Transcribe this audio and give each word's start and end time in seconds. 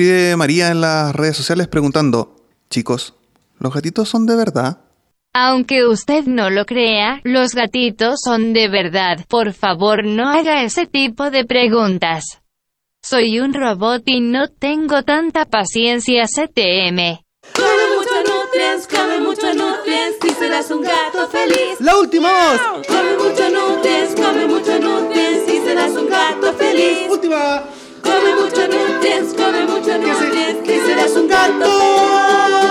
escribe 0.00 0.34
María 0.36 0.70
en 0.70 0.80
las 0.80 1.14
redes 1.14 1.36
sociales 1.36 1.68
preguntando, 1.68 2.34
chicos, 2.70 3.12
¿los 3.58 3.74
gatitos 3.74 4.08
son 4.08 4.24
de 4.24 4.34
verdad? 4.34 4.78
Aunque 5.34 5.86
usted 5.86 6.24
no 6.24 6.48
lo 6.48 6.64
crea, 6.64 7.20
los 7.22 7.54
gatitos 7.54 8.20
son 8.24 8.54
de 8.54 8.68
verdad. 8.68 9.26
Por 9.28 9.52
favor 9.52 10.06
no 10.06 10.30
haga 10.30 10.62
ese 10.62 10.86
tipo 10.86 11.30
de 11.30 11.44
preguntas. 11.44 12.40
Soy 13.02 13.40
un 13.40 13.52
robot 13.52 14.02
y 14.06 14.20
no 14.20 14.48
tengo 14.48 15.02
tanta 15.02 15.44
paciencia 15.44 16.24
CTM. 16.24 17.20
Come 17.54 17.84
mucho 17.94 18.16
nutrients, 18.24 18.88
come 18.88 19.20
mucho 19.20 19.52
nutrients 19.52 20.24
y 20.24 20.30
serás 20.30 20.70
un 20.70 20.80
gato 20.80 21.28
feliz. 21.28 21.78
La 21.78 21.98
última 21.98 22.30
voz. 22.30 22.86
Come 22.86 23.16
mucho 23.18 23.50
nutrients, 23.50 24.14
come 24.14 24.46
mucho 24.46 24.78
nutrients 24.78 25.52
y 25.52 25.58
serás 25.58 25.90
un 25.90 26.08
gato 26.08 26.54
feliz. 26.54 27.10
Última. 27.10 27.64
Come 28.10 28.34
mucho 28.34 28.66
nutrients, 28.66 29.34
come 29.34 29.66
mucho 29.66 29.96
nutrients 29.96 30.68
y 30.68 30.80
serás 30.80 31.12
un 31.12 31.28
gato. 31.28 32.69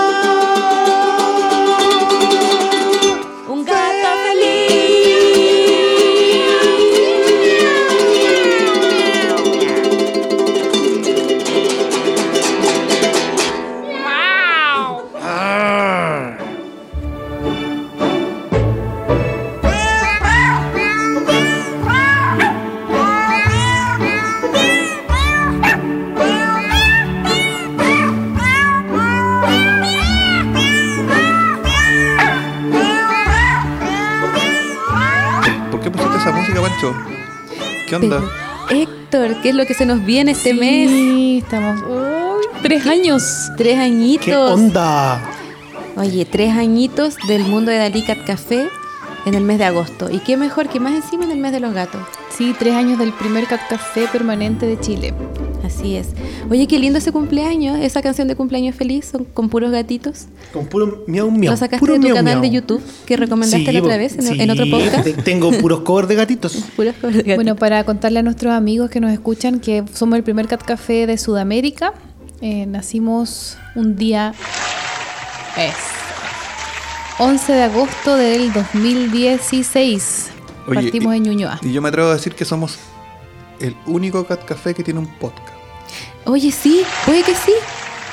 Esa 36.20 36.32
música, 36.32 36.60
Pancho? 36.60 36.94
¿Qué 37.88 37.96
onda? 37.96 38.22
Pero, 38.68 38.80
Héctor, 38.82 39.40
¿qué 39.42 39.48
es 39.50 39.54
lo 39.54 39.64
que 39.64 39.74
se 39.74 39.86
nos 39.86 40.04
viene 40.04 40.32
este 40.32 40.52
mes? 40.52 40.90
Sí, 40.90 41.38
estamos. 41.42 41.82
¡Uy! 41.82 42.46
tres 42.62 42.86
años. 42.86 43.50
Tres 43.56 43.78
añitos. 43.78 44.26
¿Qué 44.26 44.36
onda? 44.36 45.22
Oye, 45.96 46.26
tres 46.26 46.54
añitos 46.54 47.16
del 47.26 47.42
mundo 47.44 47.70
de 47.70 47.78
Dalí 47.78 48.02
Cat 48.02 48.24
Café 48.26 48.68
en 49.24 49.34
el 49.34 49.44
mes 49.44 49.58
de 49.58 49.64
agosto. 49.64 50.10
Y 50.10 50.18
qué 50.18 50.36
mejor 50.36 50.68
que 50.68 50.78
más 50.78 50.92
encima 50.92 51.24
en 51.24 51.32
el 51.32 51.38
mes 51.38 51.52
de 51.52 51.60
los 51.60 51.72
gatos. 51.72 52.02
Sí, 52.36 52.54
tres 52.58 52.74
años 52.74 52.98
del 52.98 53.12
primer 53.12 53.46
Cat 53.46 53.60
Café 53.68 54.06
permanente 54.12 54.66
de 54.66 54.78
Chile. 54.78 55.14
Así 55.64 55.96
es. 55.96 56.08
Oye, 56.50 56.66
qué 56.66 56.78
lindo 56.78 56.98
ese 56.98 57.12
cumpleaños, 57.12 57.78
esa 57.80 58.00
canción 58.02 58.26
de 58.28 58.34
cumpleaños 58.36 58.74
feliz, 58.74 59.06
son 59.12 59.24
con 59.24 59.48
puros 59.48 59.70
gatitos. 59.70 60.26
Con 60.52 60.66
puro 60.66 61.04
miau 61.06 61.30
miau. 61.30 61.52
Lo 61.52 61.56
sacaste 61.56 61.78
puro 61.78 61.94
de 61.94 61.98
tu 62.00 62.04
miau, 62.06 62.16
canal 62.16 62.34
miau. 62.40 62.42
de 62.42 62.50
YouTube 62.50 62.82
que 63.06 63.16
recomendaste 63.16 63.66
Sí, 63.66 63.72
la 63.72 63.80
otra 63.80 63.96
vez 63.98 64.14
en, 64.16 64.22
sí, 64.22 64.40
en 64.40 64.50
otro 64.50 64.64
podcast. 64.70 65.04
te- 65.04 65.12
Tengo 65.14 65.50
puros 65.52 65.80
covers 65.80 66.08
de 66.08 66.14
gatitos. 66.14 66.54
Puros 66.76 66.94
covers 66.94 67.16
de 67.18 67.22
gatitos. 67.22 67.36
Bueno, 67.36 67.56
para 67.56 67.84
contarle 67.84 68.20
a 68.20 68.22
nuestros 68.22 68.52
amigos 68.52 68.90
que 68.90 69.00
nos 69.00 69.12
escuchan 69.12 69.60
que 69.60 69.84
somos 69.92 70.16
el 70.16 70.22
primer 70.24 70.48
Cat 70.48 70.62
Café 70.64 71.06
de 71.06 71.18
Sudamérica. 71.18 71.92
Eh, 72.40 72.64
nacimos 72.66 73.58
un 73.74 73.96
día. 73.96 74.32
Es. 75.58 75.74
11 77.18 77.52
de 77.52 77.62
agosto 77.64 78.16
del 78.16 78.50
2016. 78.52 80.30
Oye, 80.66 80.74
Partimos 80.82 81.14
y- 81.14 81.16
en 81.18 81.22
Ñuñoa. 81.24 81.58
Y 81.62 81.72
yo 81.72 81.82
me 81.82 81.88
atrevo 81.90 82.08
a 82.08 82.14
decir 82.14 82.34
que 82.34 82.44
somos 82.46 82.78
el 83.60 83.76
único 83.86 84.24
Cat 84.24 84.44
Café 84.46 84.72
que 84.72 84.82
tiene 84.82 85.00
un 85.00 85.06
podcast. 85.06 85.49
Oye, 86.26 86.52
sí, 86.52 86.82
puede 87.06 87.22
que 87.22 87.34
sí. 87.34 87.52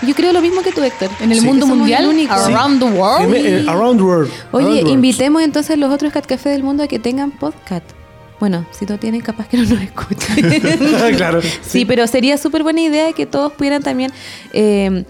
Yo 0.05 0.13
creo 0.13 0.31
lo 0.31 0.41
mismo 0.41 0.61
que 0.61 0.72
tú, 0.72 0.83
Héctor. 0.83 1.09
En 1.22 1.31
el 1.31 1.39
Sí. 1.39 1.45
mundo 1.45 1.66
mundial, 1.66 2.03
el 2.03 2.09
único. 2.09 2.33
around 2.33 2.80
the 2.80 2.86
world. 2.86 3.33
Eh, 3.36 3.66
Around 3.67 3.97
the 4.00 4.03
World. 4.03 4.31
Oye, 4.52 4.66
Around 4.66 4.77
the 4.77 4.83
world. 4.83 4.94
invitemos 4.94 5.41
entonces 5.41 5.77
los 5.77 5.91
otros 5.91 6.13
Cat 6.13 6.25
Café 6.28 6.50
del 6.50 6.61
mundo 6.63 6.83
a 6.83 6.88
que 6.88 7.00
tengan 7.00 7.31
podcast. 7.31 7.84
Bueno, 8.40 8.68
si 8.72 8.85
no 8.85 9.00
tienen, 9.00 9.22
capaz 9.22 9.47
que 9.47 9.57
no 9.57 9.63
nos 9.63 9.81
escuchen. 9.81 11.16
claro. 11.18 11.41
sí, 11.63 11.85
pero 11.85 12.06
sería 12.06 12.38
súper 12.38 12.62
buena 12.62 12.81
idea 12.81 13.12
que 13.13 13.25
todos 13.25 13.51
pudieran 13.53 13.81
también 13.81 14.12
eh, 14.53 15.03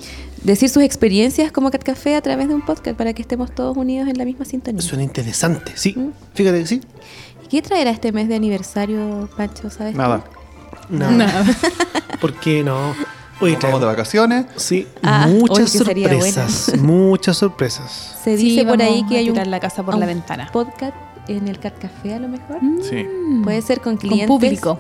decir 0.44 0.69
sus 0.69 0.81
experiencias 0.84 1.52
como 1.52 1.69
Cat 1.69 1.84
Café 1.84 2.16
a 2.16 2.22
través 2.22 2.47
de 2.47 2.56
un 2.56 2.62
podcast 2.62 2.97
para 2.97 3.12
que 3.12 3.22
estemos 3.22 3.53
todos 3.53 3.75
unidos 3.75 4.08
en 4.08 4.18
la 4.18 4.24
misma 4.24 4.46
sintonía. 4.46 4.81
Suena 4.81 5.03
interesante, 5.03 5.74
sí. 5.75 5.94
Mm. 5.97 6.12
Fíjate 6.34 6.59
que 6.59 6.66
sí. 6.68 6.81
¿Y 7.44 7.47
qué 7.50 7.62
traerá 7.62 7.91
este 7.91 8.14
mes 8.14 8.29
de 8.29 8.35
aniversario, 8.35 9.28
Pancho? 9.35 9.69
¿Sabes? 9.69 9.94
tú? 9.94 10.00
Nada. 10.90 11.44
No. 11.44 11.53
¿Por 12.22 12.34
qué 12.36 12.64
no? 12.64 12.96
Oye, 13.40 13.58
vamos 13.62 13.80
de 13.80 13.86
vacaciones. 13.86 14.46
Sí, 14.56 14.88
Ah, 15.03 15.28
muchas 15.30 15.72
sorpresas. 15.72 16.74
Muchas 16.80 17.38
sorpresas. 17.38 18.18
Se 18.24 18.36
Sí, 18.38 18.46
dice 18.56 18.66
por 18.66 18.81
ahí 18.81 19.06
que 19.08 19.16
a 19.16 19.20
hay 19.20 19.30
un, 19.30 19.52
la 19.52 19.59
casa 19.59 19.84
por 19.84 19.94
un 19.94 20.00
la 20.00 20.06
ventana. 20.08 20.50
podcast 20.52 20.96
en 21.28 21.47
el 21.47 21.59
Cat 21.59 21.78
Café 21.78 22.16
a 22.16 22.20
lo 22.20 22.28
mejor. 22.30 22.58
Sí. 22.81 23.06
Puede 23.44 23.62
ser 23.62 23.81
con 23.81 23.97
Con 23.97 24.09
clientes. 24.09 24.28
público. 24.28 24.80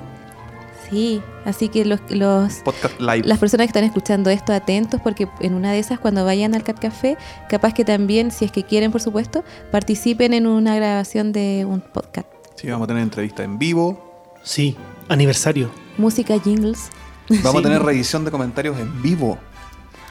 Sí, 0.89 1.21
así 1.45 1.67
que 1.67 1.83
los, 1.83 1.99
los 2.09 2.53
Podcast 2.63 2.97
live. 3.01 3.23
las 3.27 3.37
personas 3.39 3.65
que 3.65 3.69
están 3.71 3.83
escuchando 3.83 4.29
esto 4.29 4.53
atentos 4.53 5.01
porque 5.01 5.27
en 5.41 5.53
una 5.53 5.73
de 5.73 5.79
esas 5.79 5.99
cuando 5.99 6.23
vayan 6.23 6.55
al 6.55 6.63
Cat 6.63 6.79
Café, 6.79 7.17
capaz 7.49 7.73
que 7.73 7.83
también, 7.83 8.31
si 8.31 8.45
es 8.45 8.51
que 8.53 8.63
quieren 8.63 8.91
por 8.91 9.01
supuesto, 9.01 9.43
participen 9.69 10.33
en 10.33 10.47
una 10.47 10.75
grabación 10.77 11.33
de 11.33 11.65
un 11.67 11.81
podcast. 11.81 12.27
Sí, 12.55 12.69
vamos 12.69 12.85
a 12.85 12.87
tener 12.87 13.03
entrevista 13.03 13.43
en 13.43 13.59
vivo. 13.59 14.31
Sí, 14.43 14.77
aniversario. 15.09 15.69
Música, 15.97 16.39
jingles. 16.39 16.89
Vamos 17.29 17.51
Sí. 17.51 17.57
a 17.57 17.61
tener 17.61 17.83
revisión 17.83 18.23
de 18.25 18.31
comentarios 18.31 18.77
en 18.79 19.01
vivo. 19.01 19.37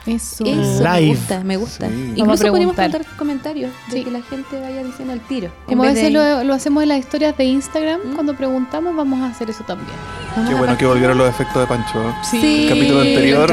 Eso. 0.05 0.45
Eso 0.45 0.83
me 0.85 1.07
gusta, 1.09 1.43
me 1.43 1.57
gusta. 1.57 1.89
Sí. 1.89 2.13
Incluso 2.15 2.47
podemos 2.47 2.75
preguntar. 2.77 2.91
contar 2.93 3.17
comentarios 3.17 3.73
de 3.91 3.99
Sí. 3.99 4.05
que 4.05 4.11
la 4.13 4.23
gente 4.23 4.61
vaya 4.61 4.85
diciendo 4.85 5.13
al 5.13 5.21
tiro. 5.21 5.51
Como 5.67 5.83
a 5.83 5.87
veces 5.87 6.13
lo, 6.13 6.45
lo 6.45 6.55
hacemos 6.55 6.83
en 6.85 6.91
las 6.91 6.99
historias 7.01 7.37
de 7.37 7.45
Instagram, 7.45 8.01
¿Mm? 8.05 8.15
cuando 8.15 8.37
preguntamos, 8.37 8.95
vamos 8.95 9.21
a 9.21 9.27
hacer 9.27 9.51
eso 9.51 9.65
también. 9.65 9.91
Vamos 10.37 10.49
Qué 10.51 10.55
bueno 10.57 10.79
que 10.79 10.87
volvieron 10.87 11.19
los 11.19 11.29
efectos 11.29 11.61
de 11.61 11.67
Pancho. 11.67 12.09
¿eh? 12.09 12.13
Sí. 12.31 12.63
El 12.65 12.69
capítulo 12.69 13.01
anterior. 13.01 13.53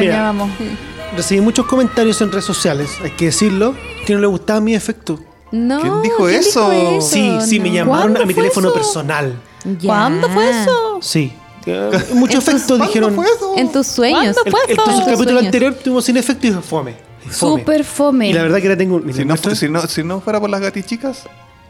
Recibí 1.16 1.42
muchos 1.42 1.66
comentarios 1.66 2.22
en 2.22 2.32
redes 2.32 2.46
sociales, 2.46 2.90
hay 3.04 3.12
que 3.12 3.26
decirlo, 3.26 3.76
que 4.06 4.14
no 4.14 4.20
le 4.20 4.28
gustaba 4.28 4.60
mi 4.62 4.76
efecto. 4.76 5.20
No, 5.52 5.80
¿Quién 5.82 6.02
dijo 6.02 6.28
eso? 6.28 6.72
Sí, 7.02 7.38
sí, 7.42 7.60
me 7.60 7.72
llamaron 7.72 8.02
¿Cuándo 8.14 8.22
a 8.24 8.26
mi 8.26 8.34
teléfono 8.34 8.68
eso? 8.70 8.74
personal. 8.76 9.40
Ya. 9.80 9.88
¿Cuándo 9.88 10.28
fue 10.30 10.50
eso? 10.50 10.93
Sí. 11.04 11.34
Eh, 11.66 11.92
Mucho 12.14 12.40
efecto 12.40 12.78
dijeron. 12.78 13.16
¿Cuándo 13.16 13.32
fue 13.32 13.36
eso? 13.38 13.58
En 13.58 13.72
tus 13.72 13.88
sueños. 13.88 14.36
¿Cuándo 14.36 14.42
El, 14.46 14.52
fue 14.52 14.60
el- 14.68 14.72
eso? 14.80 14.82
el 14.92 15.06
capítulo 15.06 15.24
sueños. 15.30 15.46
anterior 15.46 15.74
tuvimos 15.76 16.06
sin 16.06 16.18
efecto 16.18 16.48
y 16.48 16.52
fome. 16.52 16.96
Fome. 17.30 17.34
Súper 17.62 17.84
fome. 17.86 18.30
Y 18.30 18.34
la 18.34 18.42
verdad 18.44 18.58
que 18.60 18.68
ahora 18.68 18.78
tengo. 18.78 19.02
Si 19.14 19.24
no, 19.26 19.38
si, 19.38 19.70
no, 19.70 19.82
si 19.88 20.04
no 20.04 20.20
fuera 20.20 20.40
por 20.42 20.50
las 20.50 20.60
gatichicas, 20.60 21.24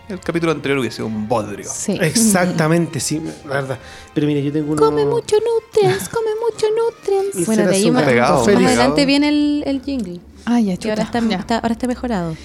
el 0.10 0.20
capítulo 0.20 0.52
anterior 0.52 0.80
hubiese 0.80 0.98
sido 0.98 1.08
un 1.08 1.28
bodrio. 1.28 1.70
Sí. 1.72 1.98
Exactamente, 2.02 3.00
sí, 3.00 3.22
la 3.48 3.54
verdad. 3.62 3.78
Pero 4.16 4.26
mire, 4.28 4.42
yo 4.44 4.52
tengo 4.52 4.72
uno. 4.74 4.82
Come 4.82 5.06
mucho 5.06 5.36
nutrients, 5.38 6.10
come 6.10 6.30
mucho 6.52 6.66
nutrients. 6.76 7.38
Y 7.40 7.46
Bueno, 7.46 7.68
de 7.68 7.76
ahí 7.76 7.92
más, 7.92 8.04
Pegado, 8.04 8.38
más 8.46 8.48
adelante 8.48 9.06
viene 9.06 9.30
el, 9.30 9.64
el 9.68 9.82
jingle. 9.84 10.20
Ah, 10.46 10.60
ya, 10.60 10.76
Que 10.78 10.90
ahora 10.90 11.04
está, 11.04 11.20
Ya. 11.22 11.38
está- 11.38 11.58
ahora 11.60 11.74
está 11.74 11.86
mejorado. 11.88 12.36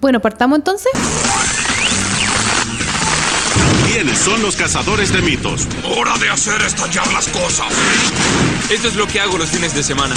Bueno, 0.00 0.20
partamos 0.20 0.58
entonces. 0.58 0.90
¿Quiénes 3.92 4.20
son 4.20 4.40
los 4.40 4.56
cazadores 4.56 5.12
de 5.12 5.20
mitos? 5.20 5.68
¡Hora 5.84 6.16
de 6.16 6.30
hacer 6.30 6.62
estallar 6.62 7.12
las 7.12 7.28
cosas! 7.28 7.70
Esto 8.70 8.88
es 8.88 8.96
lo 8.96 9.06
que 9.06 9.20
hago 9.20 9.36
los 9.36 9.50
fines 9.50 9.74
de 9.74 9.82
semana. 9.82 10.14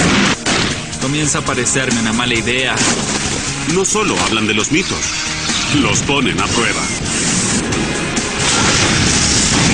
Comienza 1.02 1.40
a 1.40 1.42
parecerme 1.42 2.00
una 2.00 2.14
mala 2.14 2.36
idea. 2.36 2.74
No 3.74 3.84
solo 3.84 4.16
hablan 4.28 4.48
de 4.48 4.54
los 4.54 4.72
mitos, 4.72 4.98
los 5.82 6.00
ponen 6.04 6.40
a 6.40 6.46
prueba. 6.48 6.82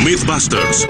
Mythbusters. 0.03 0.87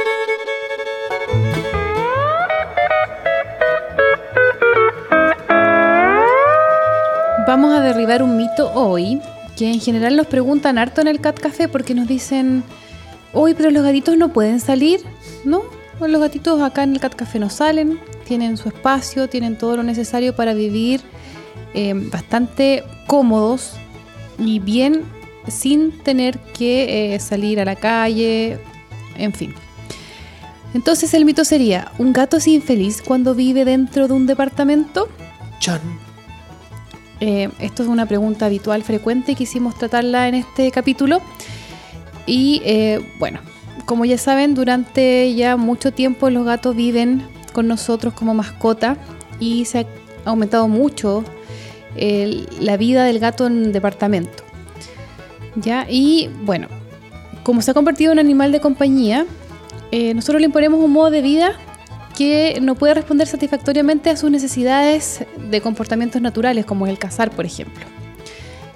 Vamos 7.46 7.74
a 7.74 7.82
derribar 7.82 8.24
un 8.24 8.38
mito 8.38 8.72
hoy, 8.74 9.20
que 9.58 9.70
en 9.70 9.82
general 9.82 10.16
nos 10.16 10.28
preguntan 10.28 10.78
harto 10.78 11.02
en 11.02 11.10
el 11.10 11.20
Cat 11.20 11.38
Café 11.38 11.68
porque 11.68 11.94
nos 11.94 12.08
dicen, 12.08 12.64
hoy 13.34 13.54
pero 13.54 13.72
los 13.72 13.84
gatitos 13.84 14.18
no 14.18 14.34
pueden 14.34 14.60
salir, 14.60 15.02
¿no? 15.46 15.64
Los 16.00 16.20
gatitos 16.20 16.62
acá 16.62 16.84
en 16.84 16.94
el 16.94 17.00
Cat 17.00 17.16
Café 17.16 17.38
no 17.38 17.50
salen, 17.50 18.00
tienen 18.26 18.58
su 18.58 18.70
espacio, 18.70 19.30
tienen 19.30 19.58
todo 19.58 19.78
lo 19.78 19.84
necesario 19.84 20.36
para 20.36 20.54
vivir 20.54 21.02
eh, 21.74 21.94
bastante 21.96 22.84
cómodos 23.06 23.74
y 24.40 24.60
bien 24.60 25.04
sin 25.48 25.92
tener 25.92 26.40
que 26.40 27.14
eh, 27.14 27.20
salir 27.20 27.60
a 27.60 27.66
la 27.66 27.76
calle, 27.76 28.60
en 29.16 29.34
fin. 29.34 29.54
Entonces 30.74 31.14
el 31.14 31.26
mito 31.26 31.44
sería, 31.44 31.92
¿un 31.98 32.14
gato 32.14 32.38
es 32.38 32.48
infeliz 32.48 33.02
cuando 33.02 33.36
vive 33.36 33.66
dentro 33.66 34.08
de 34.08 34.14
un 34.14 34.26
departamento? 34.26 35.10
Chan. 35.60 35.82
Eh, 37.20 37.50
esto 37.60 37.84
es 37.84 37.90
una 37.90 38.06
pregunta 38.08 38.48
habitual, 38.48 38.82
frecuente, 38.84 39.34
y 39.34 39.36
quisimos 39.36 39.76
tratarla 39.78 40.28
en 40.28 40.36
este 40.36 40.72
capítulo. 40.72 41.22
Y 42.26 42.62
eh, 42.66 43.02
bueno, 43.20 43.40
como 43.86 44.06
ya 44.06 44.18
saben, 44.18 44.54
durante 44.54 45.34
ya 45.36 45.58
mucho 45.58 45.92
tiempo 45.92 46.30
los 46.30 46.46
gatos 46.46 46.76
viven 46.76 47.24
con 47.54 47.68
nosotros 47.68 48.14
como 48.14 48.34
mascota 48.34 48.98
y 49.40 49.66
se 49.66 49.80
ha 49.80 49.86
aumentado 50.26 50.68
mucho 50.68 51.24
el- 51.96 52.48
la 52.60 52.78
vida 52.78 53.04
del 53.04 53.20
gato 53.20 53.48
en 53.48 53.72
departamento. 53.72 54.44
¿Ya? 55.56 55.86
Y 55.90 56.30
bueno, 56.44 56.68
como 57.44 57.62
se 57.62 57.72
ha 57.72 57.74
convertido 57.74 58.12
en 58.14 58.20
un 58.20 58.26
animal 58.26 58.52
de 58.52 58.62
compañía, 58.62 59.26
eh, 59.92 60.14
nosotros 60.14 60.40
le 60.40 60.46
imponemos 60.46 60.80
un 60.84 60.92
modo 60.92 61.10
de 61.12 61.22
vida 61.22 61.54
que 62.18 62.60
no 62.62 62.76
puede 62.76 62.94
responder 62.94 63.28
satisfactoriamente 63.28 64.10
a 64.10 64.16
sus 64.16 64.30
necesidades 64.32 65.26
de 65.50 65.60
comportamientos 65.62 66.22
naturales, 66.22 66.66
como 66.66 66.88
el 66.88 66.98
cazar, 66.98 67.32
por 67.32 67.46
ejemplo. 67.46 67.84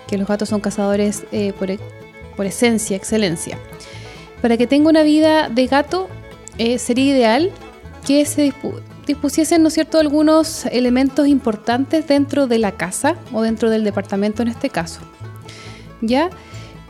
Que 0.07 0.18
los 0.18 0.27
gatos 0.27 0.50
son 0.50 0.59
cazadores 0.62 1.24
eh, 1.31 1.53
por, 1.57 1.71
e- 1.71 1.80
por 2.35 2.45
esencia, 2.45 2.95
excelencia. 2.97 3.57
Para 4.41 4.57
que 4.57 4.67
tenga 4.67 4.89
una 4.89 5.03
vida 5.03 5.49
de 5.49 5.67
gato, 5.67 6.09
eh, 6.57 6.77
sería 6.77 7.15
ideal 7.15 7.51
que 8.05 8.25
se 8.25 8.51
dispu- 8.51 8.79
dispusiesen, 9.07 9.61
¿no 9.61 9.69
es 9.69 9.73
cierto?, 9.73 9.99
algunos 9.99 10.65
elementos 10.67 11.27
importantes 11.27 12.07
dentro 12.07 12.47
de 12.47 12.59
la 12.59 12.71
casa 12.71 13.15
o 13.33 13.41
dentro 13.41 13.69
del 13.69 13.83
departamento 13.83 14.41
en 14.41 14.49
este 14.49 14.69
caso. 14.69 15.01
¿Ya? 16.01 16.29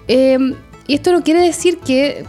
Eh, 0.07 0.37
y 0.87 0.93
esto 0.93 1.11
no 1.11 1.23
quiere 1.23 1.41
decir 1.41 1.79
que 1.79 2.25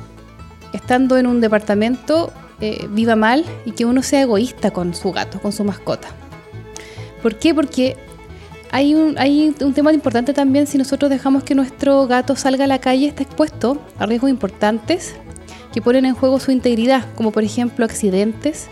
estando 0.72 1.18
en 1.18 1.26
un 1.26 1.40
departamento 1.40 2.32
eh, 2.60 2.86
viva 2.90 3.16
mal 3.16 3.44
y 3.64 3.72
que 3.72 3.84
uno 3.84 4.02
sea 4.02 4.22
egoísta 4.22 4.70
con 4.70 4.94
su 4.94 5.12
gato, 5.12 5.40
con 5.40 5.52
su 5.52 5.64
mascota. 5.64 6.08
¿Por 7.22 7.36
qué? 7.36 7.54
Porque 7.54 7.96
hay 8.72 8.94
un, 8.94 9.74
tema 9.74 9.92
importante 9.92 10.32
también 10.32 10.66
si 10.66 10.78
nosotros 10.78 11.10
dejamos 11.10 11.44
que 11.44 11.54
nuestro 11.54 12.06
gato 12.06 12.36
salga 12.36 12.64
a 12.64 12.66
la 12.66 12.80
calle, 12.80 13.06
está 13.06 13.22
expuesto 13.22 13.80
a 13.98 14.06
riesgos 14.06 14.30
importantes 14.30 15.14
que 15.72 15.80
ponen 15.80 16.04
en 16.04 16.14
juego 16.14 16.40
su 16.40 16.50
integridad, 16.50 17.04
como 17.14 17.30
por 17.30 17.44
ejemplo 17.44 17.84
accidentes, 17.84 18.66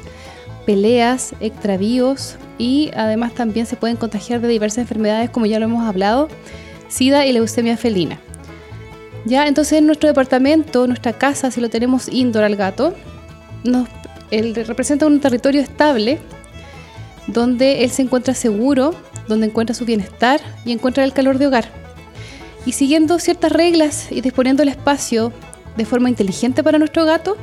peleas, 0.66 1.34
extravíos 1.40 2.36
y 2.58 2.90
además 2.96 3.34
también 3.34 3.66
se 3.66 3.76
pueden 3.76 3.96
contagiar 3.96 4.40
de 4.40 4.48
diversas 4.48 4.78
enfermedades 4.78 5.30
como 5.30 5.46
ya 5.46 5.58
lo 5.58 5.66
hemos 5.66 5.86
hablado, 5.86 6.28
SIDA 6.88 7.26
y 7.26 7.32
leucemia 7.32 7.76
felina. 7.76 8.18
Ya, 9.24 9.46
entonces 9.46 9.78
en 9.78 9.86
nuestro 9.86 10.08
departamento, 10.08 10.86
nuestra 10.86 11.14
casa, 11.14 11.50
si 11.50 11.60
lo 11.60 11.70
tenemos 11.70 12.08
indoor 12.08 12.44
al 12.44 12.56
gato, 12.56 12.94
nos, 13.64 13.88
representa 14.30 15.06
un 15.06 15.20
territorio 15.20 15.62
estable 15.62 16.18
donde 17.26 17.84
él 17.84 17.90
se 17.90 18.02
encuentra 18.02 18.34
seguro, 18.34 18.94
donde 19.28 19.46
encuentra 19.46 19.74
su 19.74 19.84
bienestar 19.84 20.40
y 20.64 20.72
encuentra 20.72 21.04
el 21.04 21.12
calor 21.12 21.38
de 21.38 21.46
hogar. 21.46 21.68
Y 22.66 22.72
siguiendo 22.72 23.18
ciertas 23.18 23.52
reglas 23.52 24.10
y 24.10 24.20
disponiendo 24.20 24.62
el 24.62 24.68
espacio 24.68 25.32
de 25.76 25.84
forma 25.84 26.08
inteligente 26.08 26.62
para 26.62 26.78
nuestro 26.78 27.04
gato, 27.04 27.36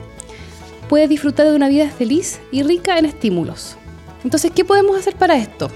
puede 0.89 1.07
disfrutar 1.07 1.47
de 1.47 1.55
una 1.55 1.69
vida 1.69 1.89
feliz 1.89 2.39
y 2.51 2.63
rica 2.63 2.97
en 2.97 3.05
estímulos. 3.05 3.77
Entonces, 4.23 4.51
¿qué 4.51 4.65
podemos 4.65 4.97
hacer 4.97 5.15
para 5.15 5.37
esto? 5.37 5.69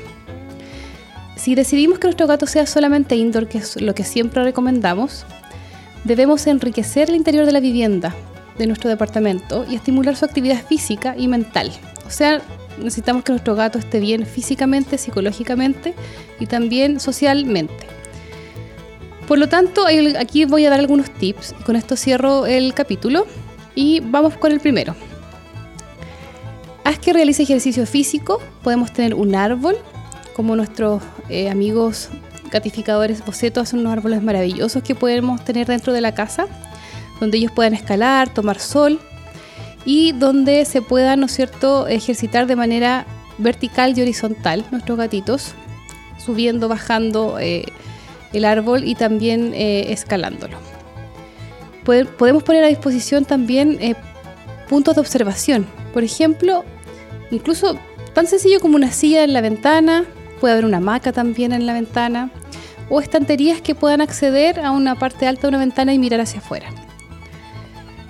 Si 1.36 1.56
decidimos 1.56 2.00
que 2.00 2.08
nuestro 2.08 2.28
gato 2.28 2.48
sea 2.48 2.66
solamente 2.66 3.16
indoor, 3.16 3.48
que 3.48 3.60
es 3.60 3.80
lo 3.82 3.94
que 3.94 4.04
siempre 4.04 4.44
recomendamos, 4.44 5.26
debemos 6.04 6.48
enriquecer 6.48 7.10
el 7.10 7.16
interior 7.16 7.46
de 7.46 7.52
la 7.52 7.60
vivienda, 7.60 8.16
de 8.58 8.68
nuestro 8.68 8.90
departamento, 8.90 9.66
y 9.70 9.76
estimular 9.76 10.16
su 10.16 10.26
actividad 10.26 10.64
física 10.66 11.16
y 11.18 11.28
mental. 11.28 11.72
O 12.08 12.10
sea, 12.10 12.42
necesitamos 12.78 13.24
que 13.24 13.32
nuestro 13.32 13.56
gato 13.56 13.80
esté 13.80 14.00
bien 14.00 14.26
físicamente, 14.26 14.98
psicológicamente 14.98 15.94
y 16.40 16.46
también 16.46 17.00
socialmente. 17.00 17.88
Por 19.28 19.40
lo 19.40 19.50
tanto, 19.50 19.86
aquí 20.20 20.46
voy 20.46 20.66
a 20.66 20.70
dar 20.70 20.80
algunos 20.80 21.10
tips. 21.10 21.54
Con 21.66 21.76
esto 21.76 21.96
cierro 21.96 22.46
el 22.46 22.74
capítulo 22.74 23.26
y 23.74 24.00
vamos 24.02 24.38
con 24.38 24.52
el 24.52 24.60
primero. 24.60 24.96
Haz 26.84 27.00
que 27.00 27.14
realice 27.14 27.44
ejercicio 27.44 27.88
físico. 27.88 28.40
Podemos 28.62 28.94
tener 28.94 29.16
un 29.16 29.34
árbol, 29.34 29.78
como 30.36 30.56
nuestros 30.56 31.02
eh, 31.30 31.50
amigos 31.50 32.10
gatificadores 32.52 33.26
boceto 33.26 33.60
hacen 33.60 33.80
unos 33.80 33.94
árboles 33.94 34.22
maravillosos 34.22 34.84
que 34.84 34.94
podemos 34.94 35.44
tener 35.44 35.66
dentro 35.66 35.92
de 35.92 36.02
la 36.02 36.14
casa, 36.14 36.46
donde 37.20 37.38
ellos 37.38 37.52
puedan 37.52 37.74
escalar, 37.74 38.32
tomar 38.34 38.60
sol 38.60 39.00
y 39.86 40.12
donde 40.14 40.66
se 40.66 40.82
puedan, 40.82 41.20
¿no 41.20 41.28
cierto?, 41.28 41.88
ejercitar 41.88 42.48
de 42.48 42.56
manera 42.56 43.06
vertical 43.38 43.98
y 43.98 44.02
horizontal 44.02 44.66
nuestros 44.72 44.98
gatitos, 44.98 45.54
subiendo, 46.18 46.68
bajando 46.68 47.38
eh, 47.40 47.66
el 48.34 48.46
árbol 48.46 48.84
y 48.84 48.96
también 48.96 49.54
eh, 49.54 49.92
escalándolo. 49.94 50.58
Podemos 51.84 52.42
poner 52.42 52.64
a 52.64 52.68
disposición 52.68 53.26
también 53.26 53.78
eh, 53.80 53.96
puntos 54.68 54.96
de 54.96 55.02
observación. 55.02 55.68
Por 55.94 56.04
ejemplo, 56.04 56.66
incluso 57.30 57.78
tan 58.14 58.26
sencillo 58.26 58.60
como 58.60 58.76
una 58.76 58.92
silla 58.92 59.24
en 59.24 59.34
la 59.34 59.42
ventana, 59.42 60.06
puede 60.42 60.54
haber 60.54 60.66
una 60.66 60.78
hamaca 60.78 61.12
también 61.12 61.52
en 61.52 61.68
la 61.68 61.74
ventana, 61.74 62.32
o 62.90 63.02
estanterías 63.02 63.62
que 63.62 63.76
puedan 63.76 64.02
acceder 64.02 64.60
a 64.60 64.72
una 64.72 64.96
parte 64.96 65.28
alta 65.28 65.44
de 65.44 65.50
una 65.50 65.60
ventana 65.60 65.94
y 65.94 66.00
mirar 66.00 66.22
hacia 66.22 66.40
afuera. 66.40 66.68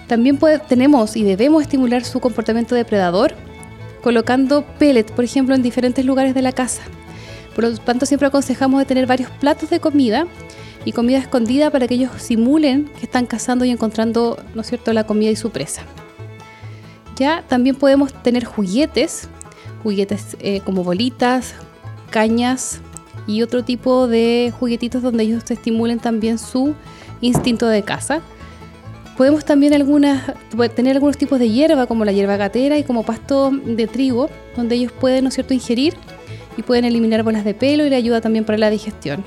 También 0.08 0.38
puede- 0.38 0.60
tenemos 0.60 1.16
y 1.16 1.24
debemos 1.24 1.64
estimular 1.64 2.04
su 2.04 2.20
comportamiento 2.20 2.76
depredador 2.76 3.34
colocando 4.04 4.64
pellets, 4.78 5.12
por 5.12 5.24
ejemplo, 5.26 5.56
en 5.56 5.64
diferentes 5.64 6.06
lugares 6.06 6.36
de 6.36 6.44
la 6.44 6.52
casa. 6.52 6.84
Por 7.56 7.64
lo 7.64 7.76
tanto, 7.78 8.06
siempre 8.06 8.28
aconsejamos 8.28 8.80
de 8.80 8.86
tener 8.86 9.08
varios 9.08 9.32
platos 9.32 9.70
de 9.70 9.80
comida 9.80 10.28
y 10.84 10.92
comida 10.92 11.18
escondida 11.18 11.72
para 11.72 11.88
que 11.88 11.96
ellos 11.96 12.12
simulen 12.18 12.86
que 13.00 13.06
están 13.06 13.26
cazando 13.26 13.66
y 13.66 13.72
encontrando, 13.72 14.38
¿no 14.54 14.62
es 14.62 14.68
cierto?, 14.68 14.94
la 14.94 15.06
comida 15.06 15.32
y 15.32 15.36
su 15.36 15.50
presa. 15.50 15.82
Ya 17.16 17.44
también 17.48 17.76
podemos 17.76 18.14
tener 18.22 18.44
juguetes, 18.44 19.28
juguetes 19.82 20.38
eh, 20.40 20.60
como 20.64 20.84
bolitas, 20.84 21.56
cañas 22.12 22.82
y 23.26 23.42
otro 23.42 23.64
tipo 23.64 24.08
de 24.08 24.54
juguetitos 24.60 25.02
donde 25.02 25.24
ellos 25.24 25.50
estimulen 25.50 25.98
también 26.00 26.38
su 26.38 26.76
instinto 27.22 27.68
de 27.68 27.82
caza. 27.82 28.22
Podemos 29.18 29.46
también 29.46 29.74
algunas, 29.74 30.34
tener 30.76 30.96
algunos 30.96 31.18
tipos 31.18 31.40
de 31.40 31.50
hierba, 31.50 31.88
como 31.88 32.04
la 32.04 32.12
hierba 32.12 32.36
gatera 32.36 32.78
y 32.78 32.84
como 32.84 33.04
pasto 33.04 33.52
de 33.52 33.88
trigo, 33.88 34.30
donde 34.58 34.76
ellos 34.76 34.92
pueden, 34.92 35.24
¿no 35.24 35.30
es 35.30 35.36
cierto?, 35.36 35.54
ingerir 35.54 35.94
y 36.58 36.64
pueden 36.64 36.84
eliminar 36.84 37.24
bolas 37.24 37.46
de 37.46 37.54
pelo 37.54 37.86
y 37.86 37.90
le 37.90 37.96
ayuda 37.96 38.20
también 38.20 38.44
para 38.44 38.58
la 38.58 38.70
digestión. 38.70 39.24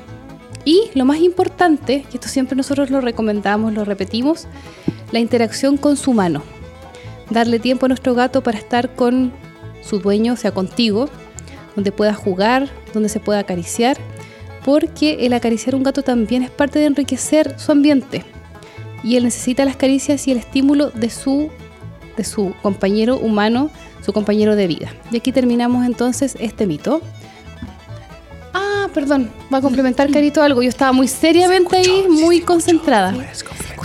Y 0.65 0.91
lo 0.95 1.07
más 1.07 1.21
importante, 1.21 2.05
que 2.11 2.19
esto 2.19 2.29
siempre 2.29 2.57
nosotros 2.57 2.91
lo 2.91 3.01
recomendamos, 3.01 3.73
lo 3.73 3.87
repetimos, 3.87 4.47
la 5.11 5.21
interacción 5.21 5.79
con 5.79 5.97
su 5.97 6.13
mano. 6.13 6.43
Darle 7.31 7.59
tiempo 7.59 7.87
a 7.87 7.89
nuestro 7.89 8.15
gato 8.15 8.43
para 8.43 8.59
estar 8.59 8.95
con 8.95 9.33
su 9.83 10.01
dueño, 10.01 10.35
o 10.35 10.37
sea, 10.37 10.53
contigo, 10.53 11.09
donde 11.75 11.93
pueda 11.93 12.13
jugar, 12.13 12.69
donde 12.93 13.09
se 13.09 13.21
pueda 13.21 13.39
acariciar, 13.39 13.97
porque 14.67 15.25
el 15.25 15.33
acariciar 15.33 15.75
un 15.75 15.83
gato 15.83 16.03
también 16.03 16.43
es 16.43 16.51
parte 16.51 16.79
de 16.79 16.87
enriquecer 16.87 17.59
su 17.59 17.73
ambiente. 17.73 18.25
Y 19.05 19.17
él 19.17 19.25
necesita 19.25 19.65
las 19.65 19.77
caricias 19.77 20.27
y 20.27 20.33
el 20.33 20.39
estímulo 20.39 20.91
de 20.91 21.11
su, 21.11 21.51
de 22.17 22.25
su 22.25 22.53
compañero 22.63 23.17
humano, 23.19 23.71
su 24.05 24.13
compañero 24.13 24.57
de 24.57 24.67
vida. 24.67 24.93
Y 25.11 25.17
aquí 25.19 25.33
terminamos 25.33 25.87
entonces 25.87 26.37
este 26.41 26.67
mito. 26.67 27.01
Ah, 28.55 28.89
perdón, 28.93 29.31
va 29.53 29.59
a 29.59 29.61
complementar 29.61 30.11
Carito 30.13 30.43
algo. 30.43 30.63
Yo 30.63 30.69
estaba 30.69 30.93
muy 30.93 31.09
seriamente 31.09 31.77
ahí, 31.77 32.07
muy 32.09 32.41
concentrada. 32.41 33.15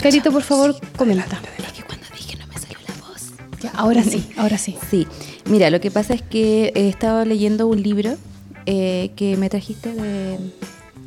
Carito, 0.01 0.32
por 0.32 0.41
favor, 0.43 0.75
comenta. 0.98 1.39
Es 1.65 1.74
que 1.74 1.84
cuando 1.84 2.05
dije 2.15 2.38
no 2.38 2.48
me 2.48 2.58
salió 2.58 2.77
la 2.88 3.08
voz. 3.08 3.32
Ya, 3.62 3.72
ahora 3.75 4.03
sí, 4.03 4.27
ahora 4.38 4.58
sí. 4.58 4.75
Sí, 4.89 5.08
mira, 5.46 5.70
lo 5.70 5.79
que 5.79 5.91
pasa 5.91 6.13
es 6.13 6.22
que 6.22 6.72
he 6.75 6.89
estado 6.89 7.24
leyendo 7.25 7.67
un 7.67 7.82
libro 7.84 8.15
eh, 8.65 9.12
que 9.15 9.38
me 9.38 9.50
trajiste 9.50 9.93
de... 9.93 10.38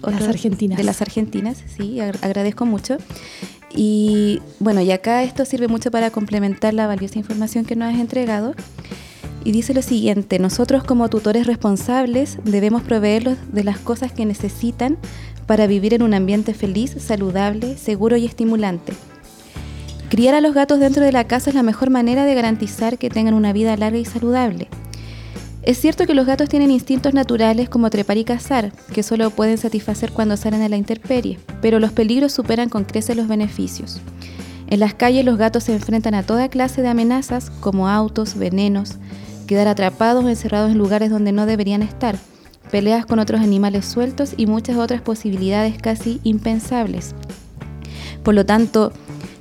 Las 0.03 0.29
Argentinas. 0.29 0.77
De 0.79 0.85
las 0.85 1.03
Argentinas, 1.03 1.59
sí, 1.77 1.97
ag- 1.97 2.19
agradezco 2.23 2.65
mucho. 2.65 2.97
Y 3.77 4.41
bueno, 4.59 4.81
y 4.81 4.91
acá 4.91 5.23
esto 5.23 5.45
sirve 5.45 5.69
mucho 5.69 5.91
para 5.91 6.11
complementar 6.11 6.75
la 6.75 6.87
valiosa 6.87 7.19
información 7.19 7.67
que 7.67 7.77
nos 7.77 7.95
has 7.95 8.01
entregado. 8.01 8.55
Y 9.45 9.53
dice 9.53 9.75
lo 9.75 9.83
siguiente, 9.83 10.41
nosotros 10.41 10.83
como 10.83 11.09
tutores 11.09 11.47
responsables 11.47 12.39
debemos 12.43 12.83
proveerlos 12.83 13.37
de 13.53 13.63
las 13.63 13.79
cosas 13.79 14.11
que 14.11 14.27
necesitan 14.27 14.97
para 15.47 15.69
vivir 15.69 15.95
en 15.95 16.03
un 16.03 16.15
ambiente 16.15 16.55
feliz, 16.55 16.97
saludable, 16.99 17.77
seguro 17.77 18.17
y 18.17 18.25
estimulante. 18.25 18.95
Criar 20.09 20.35
a 20.35 20.41
los 20.41 20.55
gatos 20.55 20.81
dentro 20.81 21.05
de 21.05 21.13
la 21.13 21.25
casa 21.25 21.51
es 21.51 21.55
la 21.55 21.63
mejor 21.63 21.91
manera 21.91 22.25
de 22.25 22.35
garantizar 22.35 22.99
que 22.99 23.11
tengan 23.11 23.35
una 23.35 23.53
vida 23.53 23.77
larga 23.77 23.99
y 23.99 24.05
saludable. 24.05 24.69
Es 25.67 25.79
cierto 25.79 26.07
que 26.07 26.15
los 26.15 26.27
gatos 26.27 26.49
tienen 26.49 26.71
instintos 26.71 27.13
naturales 27.13 27.69
como 27.69 27.91
trepar 27.91 28.17
y 28.19 28.25
cazar, 28.25 28.71
que 28.95 29.03
solo 29.03 29.31
pueden 29.31 29.59
satisfacer 29.59 30.13
cuando 30.13 30.37
salen 30.37 30.63
a 30.63 30.69
la 30.69 30.77
intemperie, 30.77 31.41
pero 31.61 31.81
los 31.81 31.91
peligros 31.91 32.33
superan 32.33 32.69
con 32.69 32.85
creces 32.85 33.17
los 33.17 33.27
beneficios. 33.27 34.01
En 34.69 34.79
las 34.79 34.95
calles 34.95 35.25
los 35.25 35.39
gatos 35.39 35.65
se 35.65 35.75
enfrentan 35.75 36.15
a 36.15 36.23
toda 36.23 36.49
clase 36.49 36.83
de 36.83 36.89
amenazas 36.89 37.51
como 37.51 37.89
autos, 37.89 38.39
venenos, 38.39 38.99
quedar 39.49 39.67
atrapados 39.67 40.25
o 40.25 40.29
encerrados 40.29 40.71
en 40.71 40.79
lugares 40.79 41.11
donde 41.11 41.33
no 41.33 41.47
deberían 41.47 41.83
estar, 41.83 42.17
peleas 42.71 43.05
con 43.05 43.19
otros 43.19 43.41
animales 43.41 43.87
sueltos 43.87 44.35
y 44.37 44.47
muchas 44.47 44.77
otras 44.77 45.01
posibilidades 45.01 45.83
casi 45.83 46.21
impensables. 46.23 47.17
Por 48.23 48.35
lo 48.35 48.47
tanto, 48.47 48.93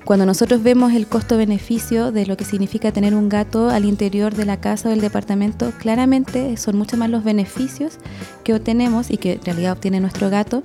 cuando 0.05 0.27
nosotros 0.27 0.61
vemos 0.61 0.93
el 0.93 1.07
costo-beneficio 1.07 2.11
de 2.11 2.27
lo 2.27 2.37
que 2.37 2.45
significa 2.45 2.91
tener 2.91 3.15
un 3.15 3.27
gato 3.27 3.69
al 3.69 3.85
interior 3.85 4.35
de 4.35 4.45
la 4.45 4.57
casa 4.61 4.87
o 4.87 4.91
del 4.91 5.01
departamento, 5.01 5.71
claramente 5.79 6.55
son 6.57 6.77
mucho 6.77 6.95
más 6.95 7.09
los 7.09 7.23
beneficios 7.23 7.97
que 8.43 8.53
obtenemos 8.53 9.09
y 9.09 9.17
que 9.17 9.33
en 9.33 9.43
realidad 9.43 9.73
obtiene 9.73 9.99
nuestro 9.99 10.29
gato 10.29 10.61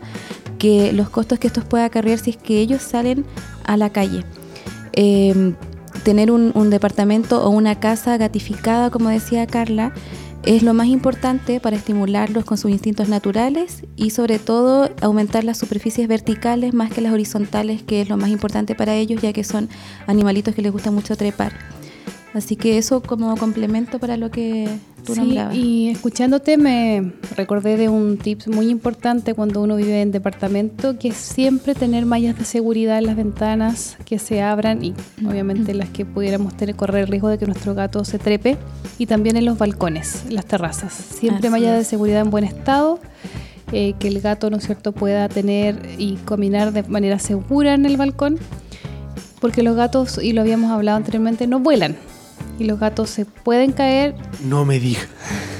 que 0.58 0.92
los 0.92 1.08
costos 1.08 1.38
que 1.38 1.46
estos 1.46 1.64
pueda 1.64 1.86
acarrear 1.86 2.18
si 2.18 2.30
es 2.30 2.36
que 2.36 2.60
ellos 2.60 2.82
salen 2.82 3.24
a 3.64 3.78
la 3.78 3.88
calle. 3.88 4.24
Eh, 4.92 5.54
tener 6.04 6.30
un 6.30 6.70
departamento 6.70 7.42
o 7.42 7.48
una 7.48 7.80
casa 7.80 8.16
gatificada, 8.18 8.90
como 8.90 9.08
decía 9.08 9.46
Carla, 9.46 9.92
es 10.44 10.62
lo 10.62 10.74
más 10.74 10.86
importante 10.86 11.60
para 11.60 11.76
estimularlos 11.76 12.44
con 12.44 12.56
sus 12.56 12.70
instintos 12.70 13.08
naturales 13.08 13.82
y 13.96 14.10
sobre 14.10 14.38
todo 14.38 14.88
aumentar 15.02 15.44
las 15.44 15.58
superficies 15.58 16.08
verticales 16.08 16.72
más 16.72 16.90
que 16.90 17.00
las 17.00 17.12
horizontales, 17.12 17.82
que 17.82 18.00
es 18.00 18.08
lo 18.08 18.16
más 18.16 18.30
importante 18.30 18.74
para 18.74 18.94
ellos, 18.94 19.20
ya 19.20 19.32
que 19.32 19.44
son 19.44 19.68
animalitos 20.06 20.54
que 20.54 20.62
les 20.62 20.72
gusta 20.72 20.90
mucho 20.90 21.16
trepar. 21.16 21.79
Así 22.32 22.54
que 22.54 22.78
eso 22.78 23.02
como 23.02 23.36
complemento 23.36 23.98
para 23.98 24.16
lo 24.16 24.30
que 24.30 24.68
tú 25.04 25.14
Sí, 25.14 25.20
nombrabas. 25.20 25.56
y 25.56 25.88
escuchándote 25.88 26.56
me 26.58 27.12
recordé 27.36 27.76
de 27.76 27.88
un 27.88 28.18
tip 28.18 28.46
muy 28.46 28.68
importante 28.68 29.34
cuando 29.34 29.60
uno 29.62 29.74
vive 29.74 30.00
en 30.00 30.12
departamento, 30.12 30.96
que 30.96 31.08
es 31.08 31.16
siempre 31.16 31.74
tener 31.74 32.06
mallas 32.06 32.38
de 32.38 32.44
seguridad 32.44 32.98
en 32.98 33.06
las 33.06 33.16
ventanas 33.16 33.96
que 34.04 34.20
se 34.20 34.42
abran 34.42 34.84
y 34.84 34.94
obviamente 35.26 35.74
las 35.74 35.88
que 35.88 36.04
pudiéramos 36.04 36.56
tener, 36.56 36.76
correr 36.76 37.02
el 37.02 37.08
riesgo 37.08 37.28
de 37.28 37.38
que 37.38 37.46
nuestro 37.46 37.74
gato 37.74 38.04
se 38.04 38.20
trepe 38.20 38.56
y 38.96 39.06
también 39.06 39.36
en 39.36 39.44
los 39.44 39.58
balcones, 39.58 40.22
en 40.28 40.36
las 40.36 40.44
terrazas. 40.46 40.92
Siempre 40.92 41.48
Así 41.48 41.50
mallas 41.50 41.76
de 41.78 41.84
seguridad 41.84 42.20
en 42.20 42.30
buen 42.30 42.44
estado. 42.44 43.00
eh, 43.72 43.94
que 44.00 44.08
el 44.08 44.20
gato, 44.20 44.50
¿no 44.50 44.56
es 44.56 44.64
cierto?, 44.66 44.90
pueda 44.92 45.28
tener 45.28 45.80
y 45.96 46.16
caminar 46.24 46.72
de 46.72 46.82
manera 46.84 47.18
segura 47.20 47.74
en 47.74 47.86
el 47.86 47.96
balcón, 47.96 48.36
porque 49.40 49.62
los 49.62 49.76
gatos, 49.76 50.18
y 50.22 50.32
lo 50.32 50.40
habíamos 50.40 50.70
hablado 50.72 50.96
anteriormente, 50.96 51.46
no 51.46 51.60
vuelan. 51.60 51.96
Y 52.58 52.64
los 52.64 52.78
gatos 52.78 53.08
se 53.10 53.24
pueden 53.24 53.72
caer 53.72 54.14
No 54.44 54.64
me 54.64 54.78
diga. 54.78 55.00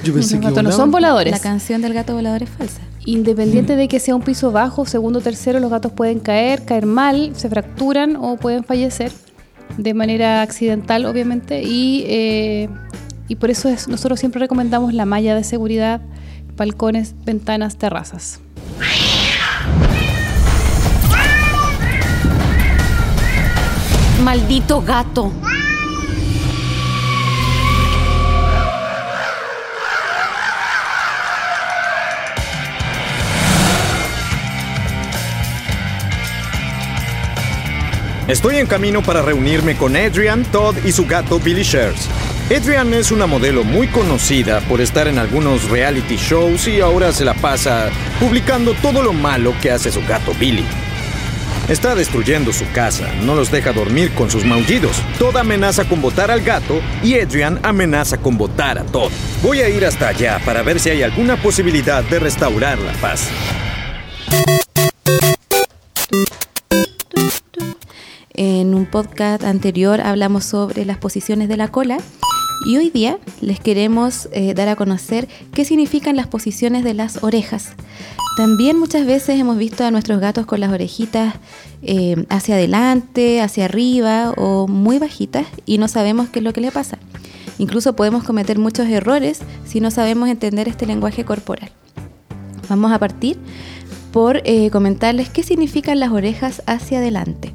Yo 0.03 0.13
pensé 0.13 0.35
los 0.35 0.41
que 0.41 0.49
gatos 0.49 0.63
no 0.63 0.71
son 0.71 0.91
voladores. 0.91 1.31
La 1.31 1.39
canción 1.39 1.81
del 1.81 1.93
gato 1.93 2.13
volador 2.13 2.43
es 2.43 2.49
falsa. 2.49 2.81
Independiente 3.05 3.75
de 3.75 3.87
que 3.87 3.99
sea 3.99 4.15
un 4.15 4.21
piso 4.21 4.51
bajo, 4.51 4.85
segundo, 4.85 5.21
tercero, 5.21 5.59
los 5.59 5.71
gatos 5.71 5.91
pueden 5.91 6.19
caer, 6.19 6.65
caer 6.65 6.85
mal, 6.85 7.31
se 7.35 7.49
fracturan 7.49 8.15
o 8.15 8.37
pueden 8.37 8.63
fallecer 8.63 9.11
de 9.77 9.93
manera 9.93 10.41
accidental, 10.41 11.05
obviamente. 11.05 11.63
Y, 11.63 12.03
eh, 12.07 12.69
y 13.27 13.35
por 13.35 13.49
eso 13.49 13.69
es, 13.69 13.87
nosotros 13.87 14.19
siempre 14.19 14.39
recomendamos 14.39 14.93
la 14.93 15.05
malla 15.05 15.35
de 15.35 15.43
seguridad, 15.43 16.01
balcones, 16.55 17.15
ventanas, 17.25 17.77
terrazas. 17.77 18.39
Maldito 24.23 24.81
gato. 24.81 25.31
Estoy 38.31 38.59
en 38.59 38.65
camino 38.65 39.03
para 39.03 39.21
reunirme 39.21 39.75
con 39.75 39.93
Adrian, 39.93 40.45
Todd 40.45 40.77
y 40.85 40.93
su 40.93 41.05
gato 41.05 41.37
Billy 41.37 41.63
Shares. 41.63 42.07
Adrian 42.49 42.93
es 42.93 43.11
una 43.11 43.27
modelo 43.27 43.65
muy 43.65 43.87
conocida 43.87 44.61
por 44.61 44.79
estar 44.79 45.09
en 45.09 45.17
algunos 45.17 45.69
reality 45.69 46.15
shows 46.15 46.65
y 46.69 46.79
ahora 46.79 47.11
se 47.11 47.25
la 47.25 47.33
pasa 47.33 47.89
publicando 48.21 48.73
todo 48.75 49.03
lo 49.03 49.11
malo 49.11 49.53
que 49.61 49.69
hace 49.69 49.91
su 49.91 49.99
gato 50.07 50.33
Billy. 50.39 50.63
Está 51.67 51.93
destruyendo 51.93 52.53
su 52.53 52.63
casa, 52.71 53.11
no 53.21 53.35
los 53.35 53.51
deja 53.51 53.73
dormir 53.73 54.13
con 54.13 54.31
sus 54.31 54.45
maullidos. 54.45 54.95
Todd 55.19 55.35
amenaza 55.35 55.83
con 55.83 56.01
botar 56.01 56.31
al 56.31 56.39
gato 56.39 56.79
y 57.03 57.19
Adrian 57.19 57.59
amenaza 57.63 58.17
con 58.17 58.37
botar 58.37 58.79
a 58.79 58.85
Todd. 58.85 59.11
Voy 59.43 59.59
a 59.59 59.67
ir 59.67 59.85
hasta 59.85 60.07
allá 60.07 60.39
para 60.45 60.63
ver 60.63 60.79
si 60.79 60.89
hay 60.89 61.03
alguna 61.03 61.35
posibilidad 61.35 62.01
de 62.01 62.19
restaurar 62.19 62.79
la 62.79 62.93
paz. 62.93 63.27
Podcast 68.91 69.43
anterior 69.43 70.01
hablamos 70.01 70.43
sobre 70.43 70.85
las 70.85 70.97
posiciones 70.97 71.47
de 71.47 71.57
la 71.57 71.69
cola 71.69 71.97
y 72.67 72.77
hoy 72.77 72.89
día 72.89 73.17
les 73.39 73.59
queremos 73.59 74.27
eh, 74.33 74.53
dar 74.53 74.67
a 74.67 74.75
conocer 74.75 75.27
qué 75.53 75.65
significan 75.65 76.15
las 76.15 76.27
posiciones 76.27 76.83
de 76.83 76.93
las 76.93 77.23
orejas. 77.23 77.71
También 78.37 78.77
muchas 78.77 79.05
veces 79.07 79.39
hemos 79.39 79.57
visto 79.57 79.83
a 79.85 79.91
nuestros 79.91 80.19
gatos 80.19 80.45
con 80.45 80.59
las 80.59 80.71
orejitas 80.71 81.35
eh, 81.81 82.25
hacia 82.29 82.55
adelante, 82.55 83.41
hacia 83.41 83.65
arriba 83.65 84.33
o 84.37 84.67
muy 84.67 84.99
bajitas 84.99 85.47
y 85.65 85.77
no 85.77 85.87
sabemos 85.87 86.29
qué 86.29 86.39
es 86.39 86.45
lo 86.45 86.53
que 86.53 86.61
le 86.61 86.71
pasa. 86.71 86.99
Incluso 87.57 87.95
podemos 87.95 88.23
cometer 88.23 88.59
muchos 88.59 88.87
errores 88.87 89.39
si 89.65 89.79
no 89.79 89.89
sabemos 89.89 90.29
entender 90.29 90.67
este 90.67 90.85
lenguaje 90.85 91.23
corporal. 91.23 91.71
Vamos 92.69 92.91
a 92.91 92.99
partir 92.99 93.37
por 94.11 94.41
eh, 94.43 94.69
comentarles 94.69 95.29
qué 95.29 95.43
significan 95.43 95.99
las 95.99 96.11
orejas 96.11 96.61
hacia 96.67 96.99
adelante. 96.99 97.53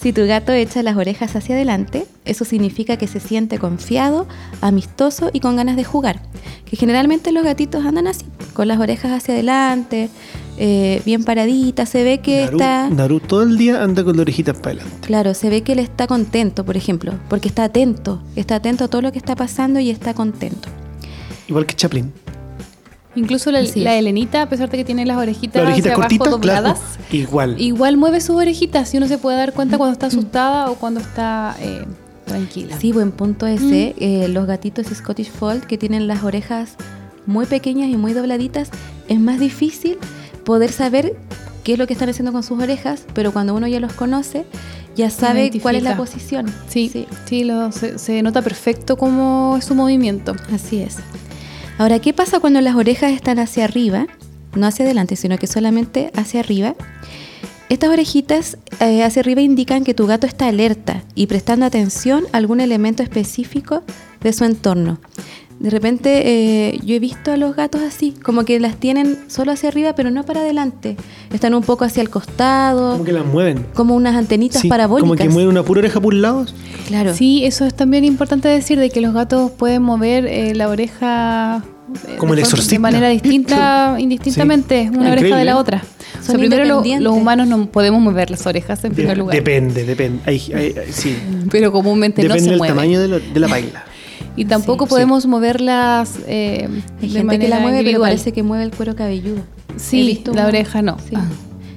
Si 0.00 0.14
tu 0.14 0.26
gato 0.26 0.52
echa 0.52 0.82
las 0.82 0.96
orejas 0.96 1.36
hacia 1.36 1.54
adelante, 1.54 2.06
eso 2.24 2.46
significa 2.46 2.96
que 2.96 3.06
se 3.06 3.20
siente 3.20 3.58
confiado, 3.58 4.26
amistoso 4.62 5.28
y 5.32 5.40
con 5.40 5.56
ganas 5.56 5.76
de 5.76 5.84
jugar. 5.84 6.22
Que 6.64 6.76
generalmente 6.76 7.32
los 7.32 7.44
gatitos 7.44 7.84
andan 7.84 8.06
así, 8.06 8.24
con 8.54 8.66
las 8.68 8.80
orejas 8.80 9.12
hacia 9.12 9.34
adelante, 9.34 10.08
eh, 10.56 11.02
bien 11.04 11.24
paraditas. 11.24 11.90
Se 11.90 12.02
ve 12.02 12.18
que 12.18 12.44
Naru, 12.44 12.56
está. 12.56 12.88
Naru 12.88 13.20
todo 13.20 13.42
el 13.42 13.58
día 13.58 13.82
anda 13.82 14.02
con 14.02 14.16
las 14.16 14.22
orejitas 14.22 14.56
para 14.56 14.76
adelante. 14.76 15.06
Claro, 15.06 15.34
se 15.34 15.50
ve 15.50 15.60
que 15.60 15.72
él 15.72 15.80
está 15.80 16.06
contento, 16.06 16.64
por 16.64 16.78
ejemplo, 16.78 17.12
porque 17.28 17.48
está 17.48 17.64
atento, 17.64 18.22
está 18.36 18.56
atento 18.56 18.84
a 18.84 18.88
todo 18.88 19.02
lo 19.02 19.12
que 19.12 19.18
está 19.18 19.36
pasando 19.36 19.80
y 19.80 19.90
está 19.90 20.14
contento. 20.14 20.70
Igual 21.46 21.66
que 21.66 21.74
Chaplin. 21.74 22.10
Incluso 23.16 23.50
la, 23.50 23.60
la 23.60 23.66
es. 23.66 23.76
Helenita, 23.76 24.42
a 24.42 24.48
pesar 24.48 24.70
de 24.70 24.76
que 24.78 24.84
tiene 24.84 25.04
las 25.04 25.16
orejitas, 25.18 25.62
claro. 25.62 26.30
dobladas, 26.30 26.78
Igual. 27.10 27.60
igual 27.60 27.96
mueve 27.96 28.20
sus 28.20 28.36
orejitas 28.36 28.92
y 28.94 28.98
uno 28.98 29.08
se 29.08 29.18
puede 29.18 29.36
dar 29.36 29.52
cuenta 29.52 29.78
cuando 29.78 29.92
está 29.92 30.06
asustada 30.06 30.70
o 30.70 30.76
cuando 30.76 31.00
está 31.00 31.56
eh, 31.60 31.84
tranquila. 32.24 32.76
Sí, 32.80 32.92
buen 32.92 33.10
punto 33.10 33.46
ese. 33.46 33.94
Eh, 33.98 34.28
los 34.28 34.46
gatitos 34.46 34.86
Scottish 34.86 35.30
Fold 35.30 35.64
que 35.64 35.76
tienen 35.76 36.06
las 36.06 36.22
orejas 36.22 36.76
muy 37.26 37.46
pequeñas 37.46 37.88
y 37.90 37.96
muy 37.96 38.12
dobladitas, 38.12 38.70
es 39.08 39.18
más 39.20 39.40
difícil 39.40 39.98
poder 40.44 40.70
saber 40.72 41.16
qué 41.64 41.72
es 41.74 41.78
lo 41.78 41.86
que 41.86 41.92
están 41.92 42.08
haciendo 42.08 42.32
con 42.32 42.42
sus 42.42 42.60
orejas, 42.62 43.04
pero 43.12 43.32
cuando 43.32 43.54
uno 43.54 43.66
ya 43.66 43.80
los 43.80 43.92
conoce, 43.92 44.46
ya 44.96 45.10
sabe 45.10 45.50
cuál 45.60 45.74
es 45.76 45.82
la 45.82 45.96
posición. 45.96 46.46
Sí, 46.68 47.06
sí, 47.26 47.44
lo- 47.44 47.72
se, 47.72 47.98
se 47.98 48.22
nota 48.22 48.40
perfecto 48.42 48.96
cómo 48.96 49.56
es 49.58 49.64
su 49.64 49.74
movimiento. 49.74 50.34
Así 50.52 50.80
es. 50.80 50.96
Ahora, 51.80 51.98
¿qué 51.98 52.12
pasa 52.12 52.40
cuando 52.40 52.60
las 52.60 52.74
orejas 52.74 53.10
están 53.10 53.38
hacia 53.38 53.64
arriba? 53.64 54.06
No 54.54 54.66
hacia 54.66 54.84
adelante, 54.84 55.16
sino 55.16 55.38
que 55.38 55.46
solamente 55.46 56.10
hacia 56.14 56.40
arriba. 56.40 56.74
Estas 57.70 57.88
orejitas 57.88 58.58
eh, 58.80 59.02
hacia 59.02 59.20
arriba 59.20 59.40
indican 59.40 59.82
que 59.82 59.94
tu 59.94 60.06
gato 60.06 60.26
está 60.26 60.48
alerta 60.48 61.02
y 61.14 61.26
prestando 61.26 61.64
atención 61.64 62.24
a 62.34 62.36
algún 62.36 62.60
elemento 62.60 63.02
específico 63.02 63.82
de 64.20 64.34
su 64.34 64.44
entorno. 64.44 64.98
De 65.58 65.68
repente 65.70 66.22
eh, 66.24 66.80
yo 66.84 66.94
he 66.94 66.98
visto 66.98 67.32
a 67.32 67.36
los 67.38 67.54
gatos 67.54 67.82
así, 67.82 68.12
como 68.22 68.44
que 68.44 68.58
las 68.60 68.76
tienen 68.76 69.18
solo 69.28 69.52
hacia 69.52 69.68
arriba, 69.68 69.94
pero 69.94 70.10
no 70.10 70.24
para 70.24 70.40
adelante. 70.40 70.96
Están 71.32 71.54
un 71.54 71.62
poco 71.62 71.84
hacia 71.84 72.00
el 72.02 72.10
costado, 72.10 72.92
Como 72.92 73.04
que 73.04 73.12
las 73.12 73.24
mueven. 73.26 73.64
como 73.74 73.94
unas 73.94 74.16
antenitas 74.16 74.60
Sí, 74.62 74.68
parabólicas. 74.68 75.08
Como 75.08 75.16
que 75.16 75.28
mueven 75.28 75.48
una 75.50 75.62
pura 75.62 75.80
oreja 75.80 76.00
por 76.00 76.12
un 76.14 76.22
lado. 76.22 76.46
Claro. 76.88 77.14
Sí, 77.14 77.44
eso 77.44 77.66
es 77.66 77.74
también 77.74 78.04
importante 78.04 78.48
decir 78.48 78.78
de 78.78 78.90
que 78.90 79.00
los 79.02 79.12
gatos 79.14 79.50
pueden 79.52 79.82
mover 79.82 80.26
eh, 80.26 80.54
la 80.54 80.68
oreja 80.68 81.62
Como 82.18 82.32
el 82.34 82.36
de, 82.38 82.42
exorcista. 82.42 82.74
de 82.74 82.78
manera 82.78 83.08
distinta, 83.08 83.96
indistintamente, 83.98 84.90
una 84.92 85.12
oreja 85.12 85.36
de 85.36 85.44
la 85.44 85.52
¿eh? 85.52 85.54
otra. 85.54 85.82
O 86.18 86.22
sea, 86.22 86.34
primero 86.36 86.64
lo- 86.64 86.82
los 87.00 87.12
humanos 87.14 87.48
no 87.48 87.66
podemos 87.66 88.00
mover 88.00 88.30
las 88.30 88.46
orejas 88.46 88.84
en 88.84 88.92
primer 88.92 89.14
De- 89.14 89.20
lugar, 89.20 89.34
depende, 89.36 89.84
depende. 89.84 90.20
Hay- 90.26 90.42
hay- 90.54 90.74
hay- 90.78 90.92
sí. 90.92 91.16
pero 91.50 91.72
comúnmente 91.72 92.22
Depende 92.22 92.40
no 92.40 92.44
se 92.44 92.50
del 92.50 92.58
mueven. 92.58 92.76
tamaño 92.76 93.00
de, 93.00 93.08
lo- 93.08 93.20
de 93.20 93.40
la 93.40 93.46
baila. 93.48 93.84
Y 94.36 94.44
tampoco 94.44 94.84
Sí. 94.86 94.90
podemos 94.90 95.26
moverlas 95.26 96.14
eh, 96.26 96.68
Hay 97.02 97.08
de 97.08 97.08
gente 97.08 97.24
manera 97.24 97.44
que 97.44 97.48
la 97.48 97.60
mueve, 97.60 97.82
pero 97.84 98.00
parece 98.00 98.32
que 98.32 98.42
mueve 98.42 98.64
el 98.64 98.70
cuero 98.70 98.94
cabelludo. 98.94 99.42
Sí, 99.76 100.22
la 100.26 100.42
un- 100.42 100.46
oreja 100.48 100.82
no. 100.82 100.96
Sí. 101.08 101.16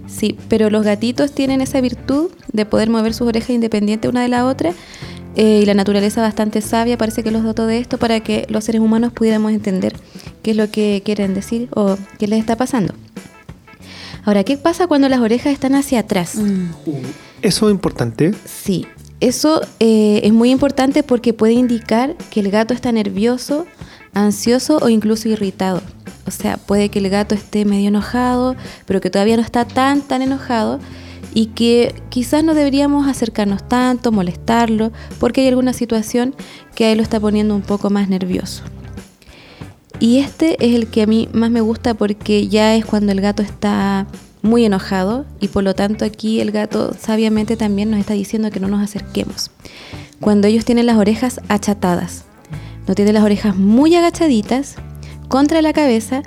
Sí, 0.07 0.37
pero 0.47 0.69
los 0.69 0.83
gatitos 0.85 1.31
tienen 1.31 1.61
esa 1.61 1.81
virtud 1.81 2.29
de 2.51 2.65
poder 2.65 2.89
mover 2.89 3.13
sus 3.15 3.27
orejas 3.27 3.49
independientes 3.49 4.09
una 4.09 4.21
de 4.21 4.27
la 4.27 4.45
otra. 4.45 4.71
Eh, 5.35 5.59
y 5.63 5.65
la 5.65 5.73
naturaleza 5.73 6.21
bastante 6.21 6.61
sabia 6.61 6.97
parece 6.97 7.23
que 7.23 7.31
los 7.31 7.43
dotó 7.43 7.65
de 7.65 7.79
esto 7.79 7.97
para 7.97 8.19
que 8.19 8.45
los 8.49 8.63
seres 8.63 8.81
humanos 8.81 9.13
pudiéramos 9.13 9.51
entender 9.51 9.95
qué 10.41 10.51
es 10.51 10.57
lo 10.57 10.69
que 10.69 11.01
quieren 11.03 11.33
decir 11.33 11.69
o 11.75 11.97
qué 12.19 12.27
les 12.27 12.39
está 12.39 12.55
pasando. 12.55 12.93
Ahora, 14.25 14.43
¿qué 14.43 14.57
pasa 14.57 14.87
cuando 14.87 15.09
las 15.09 15.19
orejas 15.19 15.51
están 15.51 15.75
hacia 15.75 15.99
atrás? 15.99 16.35
Eso 17.41 17.67
es 17.67 17.73
importante. 17.73 18.33
Sí, 18.45 18.87
eso 19.19 19.61
eh, 19.79 20.21
es 20.23 20.31
muy 20.31 20.51
importante 20.51 21.03
porque 21.03 21.33
puede 21.33 21.53
indicar 21.53 22.15
que 22.29 22.39
el 22.39 22.49
gato 22.49 22.73
está 22.73 22.91
nervioso, 22.91 23.65
ansioso 24.13 24.77
o 24.81 24.89
incluso 24.89 25.27
irritado. 25.27 25.81
O 26.25 26.31
sea, 26.31 26.57
puede 26.57 26.89
que 26.89 26.99
el 26.99 27.09
gato 27.09 27.35
esté 27.35 27.65
medio 27.65 27.89
enojado, 27.89 28.55
pero 28.85 29.01
que 29.01 29.09
todavía 29.09 29.35
no 29.35 29.41
está 29.41 29.65
tan, 29.65 30.01
tan 30.01 30.21
enojado. 30.21 30.79
Y 31.33 31.47
que 31.47 31.95
quizás 32.09 32.43
no 32.43 32.53
deberíamos 32.53 33.07
acercarnos 33.07 33.67
tanto, 33.67 34.11
molestarlo, 34.11 34.91
porque 35.19 35.41
hay 35.41 35.47
alguna 35.47 35.73
situación 35.73 36.35
que 36.75 36.85
a 36.85 36.91
él 36.91 36.97
lo 36.97 37.03
está 37.03 37.19
poniendo 37.19 37.55
un 37.55 37.61
poco 37.61 37.89
más 37.89 38.09
nervioso. 38.09 38.63
Y 39.99 40.19
este 40.19 40.57
es 40.65 40.75
el 40.75 40.87
que 40.87 41.03
a 41.03 41.07
mí 41.07 41.29
más 41.33 41.49
me 41.49 41.61
gusta 41.61 41.93
porque 41.93 42.47
ya 42.47 42.75
es 42.75 42.85
cuando 42.85 43.11
el 43.11 43.21
gato 43.21 43.41
está 43.41 44.07
muy 44.41 44.65
enojado 44.65 45.25
y 45.39 45.47
por 45.47 45.63
lo 45.63 45.73
tanto 45.73 46.03
aquí 46.03 46.41
el 46.41 46.51
gato 46.51 46.93
sabiamente 46.99 47.55
también 47.55 47.89
nos 47.89 47.99
está 48.01 48.13
diciendo 48.13 48.51
que 48.51 48.59
no 48.59 48.67
nos 48.67 48.83
acerquemos. 48.83 49.49
Cuando 50.19 50.47
ellos 50.47 50.65
tienen 50.65 50.85
las 50.85 50.97
orejas 50.97 51.39
achatadas, 51.47 52.25
no 52.87 52.95
tienen 52.95 53.13
las 53.13 53.23
orejas 53.23 53.55
muy 53.55 53.95
agachaditas 53.95 54.75
contra 55.29 55.61
la 55.61 55.73
cabeza, 55.73 56.21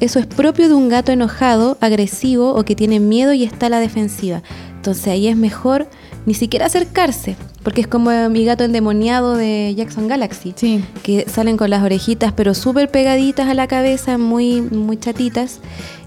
eso 0.00 0.18
es 0.18 0.26
propio 0.26 0.68
de 0.68 0.74
un 0.74 0.88
gato 0.88 1.10
enojado, 1.12 1.78
agresivo 1.80 2.54
o 2.54 2.64
que 2.64 2.76
tiene 2.76 3.00
miedo 3.00 3.32
y 3.32 3.44
está 3.44 3.66
a 3.66 3.70
la 3.70 3.80
defensiva. 3.80 4.42
Entonces 4.76 5.08
ahí 5.08 5.28
es 5.28 5.36
mejor 5.36 5.88
ni 6.26 6.34
siquiera 6.34 6.66
acercarse, 6.66 7.36
porque 7.62 7.80
es 7.80 7.86
como 7.86 8.10
mi 8.28 8.44
gato 8.44 8.64
endemoniado 8.64 9.36
de 9.36 9.74
Jackson 9.74 10.06
Galaxy, 10.06 10.52
Sí. 10.56 10.84
que 11.02 11.26
salen 11.28 11.56
con 11.56 11.70
las 11.70 11.82
orejitas 11.82 12.32
pero 12.32 12.52
súper 12.54 12.90
pegaditas 12.90 13.48
a 13.48 13.54
la 13.54 13.66
cabeza, 13.66 14.18
muy, 14.18 14.60
muy 14.60 14.98
chatitas, 14.98 15.60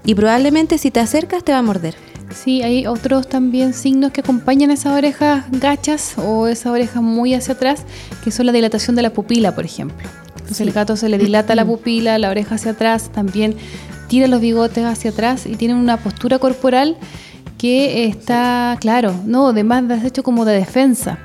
y 0.06 0.14
probablemente 0.16 0.78
si 0.78 0.92
te 0.92 1.00
acercas 1.00 1.44
te 1.44 1.52
va 1.52 1.60
a 1.60 1.64
morder. 1.64 1.96
Sí, 2.34 2.62
hay 2.64 2.88
otros 2.88 3.28
también 3.28 3.74
signos 3.74 4.12
que 4.12 4.22
acompañan 4.22 4.72
esas 4.72 4.94
orejas 4.98 5.46
gachas 5.52 6.14
o 6.18 6.48
esas 6.48 6.68
orejas 6.68 7.02
muy 7.04 7.34
hacia 7.34 7.54
atrás, 7.56 7.84
que 8.24 8.32
son 8.32 8.46
la 8.48 8.52
dilatación 8.52 8.96
de 8.96 9.02
la 9.04 9.12
pupila, 9.12 9.54
por 9.54 9.66
ejemplo. 9.66 10.08
Entonces 10.54 10.66
Sí. 10.66 10.70
el 10.70 10.74
gato 10.74 10.96
se 10.96 11.10
le 11.10 11.18
dilata 11.18 11.56
la 11.56 11.66
pupila, 11.66 12.18
la 12.20 12.30
oreja 12.30 12.56
hacia 12.56 12.72
atrás, 12.72 13.10
también 13.12 13.56
tira 14.08 14.28
los 14.28 14.40
bigotes 14.42 14.86
hacia 14.86 15.12
atrás 15.12 15.46
y 15.46 15.56
tiene 15.56 15.74
una 15.76 15.98
postura 15.98 16.38
corporal 16.40 16.98
que 17.58 18.06
está, 18.06 18.78
claro, 18.80 19.16
no, 19.26 19.48
además 19.50 19.88
de 19.88 20.08
hecho 20.08 20.22
como 20.24 20.46
de 20.46 20.54
defensa. 20.54 21.18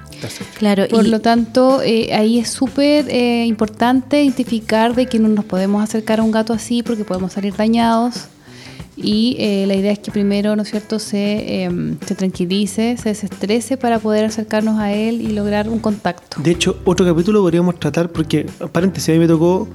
Claro, 0.59 0.87
Por 0.89 1.07
y 1.07 1.11
lo 1.11 1.21
tanto, 1.21 1.81
eh, 1.83 2.13
ahí 2.13 2.39
es 2.39 2.49
súper 2.51 3.07
eh, 3.09 3.45
importante 3.47 4.23
identificar 4.23 4.95
de 4.95 5.07
que 5.07 5.19
no 5.19 5.29
nos 5.29 5.45
podemos 5.45 5.83
acercar 5.83 6.21
a 6.21 6.23
un 6.25 6.31
gato 6.33 6.53
así 6.53 6.83
porque 6.83 7.05
podemos 7.05 7.33
salir 7.33 7.55
dañados. 7.55 8.27
Y 9.01 9.37
eh, 9.39 9.65
la 9.67 9.77
idea 9.77 9.93
es 9.93 10.01
que 10.01 10.11
primero, 10.11 10.57
¿no 10.57 10.63
es 10.63 10.71
cierto?, 10.71 10.99
se, 10.99 11.65
eh, 11.65 11.97
se 12.05 12.15
tranquilice, 12.17 12.97
se 12.97 13.11
desestrese 13.11 13.77
para 13.77 14.01
poder 14.01 14.25
acercarnos 14.25 14.79
a 14.81 14.93
él 14.93 15.21
y 15.21 15.29
lograr 15.29 15.69
un 15.69 15.79
contacto. 15.79 16.43
De 16.43 16.51
hecho, 16.51 16.79
otro 16.85 17.07
capítulo 17.07 17.41
podríamos 17.41 17.79
tratar, 17.79 18.11
porque 18.11 18.47
paréntesis, 18.73 19.11
a 19.11 19.13
mí 19.13 19.19
me 19.19 19.29
tocó 19.29 19.69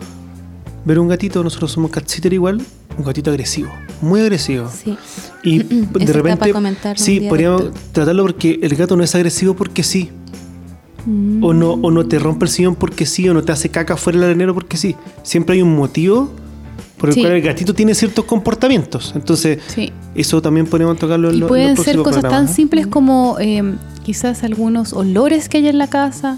ver 0.85 0.99
un 0.99 1.07
gatito, 1.07 1.41
nosotros 1.41 1.71
somos 1.71 1.89
cat 1.89 2.05
sitter 2.07 2.33
igual, 2.33 2.61
un 2.97 3.05
gatito 3.05 3.29
agresivo, 3.29 3.69
muy 4.01 4.19
agresivo. 4.19 4.69
sí, 4.69 4.97
Y 5.43 5.59
de 5.63 6.13
repente, 6.13 6.53
sí, 6.95 7.21
podríamos 7.21 7.71
tratarlo 7.91 8.23
porque 8.23 8.59
el 8.61 8.75
gato 8.75 8.95
no 8.97 9.03
es 9.03 9.15
agresivo 9.15 9.53
porque 9.53 9.83
sí. 9.83 10.09
Mm. 11.05 11.43
O, 11.43 11.53
no, 11.53 11.71
o 11.71 11.91
no 11.91 12.05
te 12.05 12.17
rompe 12.17 12.45
el 12.45 12.51
sillón 12.51 12.75
porque 12.75 13.05
sí, 13.05 13.27
o 13.27 13.33
no 13.33 13.43
te 13.43 13.51
hace 13.51 13.69
caca 13.69 13.97
fuera 13.97 14.19
del 14.19 14.29
arenero 14.29 14.53
porque 14.53 14.77
sí. 14.77 14.95
Siempre 15.23 15.55
hay 15.55 15.61
un 15.61 15.75
motivo 15.75 16.31
por 16.97 17.09
el 17.09 17.15
Sí. 17.15 17.21
cual 17.21 17.33
el 17.33 17.41
gatito 17.41 17.73
tiene 17.73 17.93
ciertos 17.95 18.25
comportamientos. 18.25 19.13
Entonces, 19.15 19.59
Sí. 19.67 19.91
eso 20.15 20.41
también 20.41 20.67
podríamos 20.67 20.97
tocarlo 20.97 21.29
en 21.29 21.35
Y 21.35 21.39
lo- 21.39 21.45
en 21.45 21.49
pueden 21.49 21.75
los 21.75 21.83
ser 21.85 21.97
cosas 21.97 22.13
tan 22.15 22.21
programas, 22.21 22.55
simples 22.55 22.87
como 22.87 23.37
eh, 23.39 23.75
quizás 24.03 24.43
algunos 24.43 24.93
olores 24.93 25.49
que 25.49 25.57
hay 25.57 25.67
en 25.67 25.77
la 25.77 25.87
casa 25.87 26.37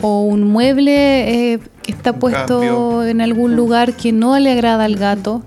o 0.00 0.22
un 0.22 0.44
mueble 0.44 1.52
eh, 1.54 1.58
que 1.82 1.92
está 1.92 2.14
puesto 2.18 2.60
cambio. 2.60 3.04
en 3.04 3.20
algún 3.20 3.56
lugar 3.56 3.94
que 3.94 4.12
no 4.12 4.38
le 4.38 4.50
agrada 4.52 4.84
al 4.84 4.96
gato. 4.96 5.42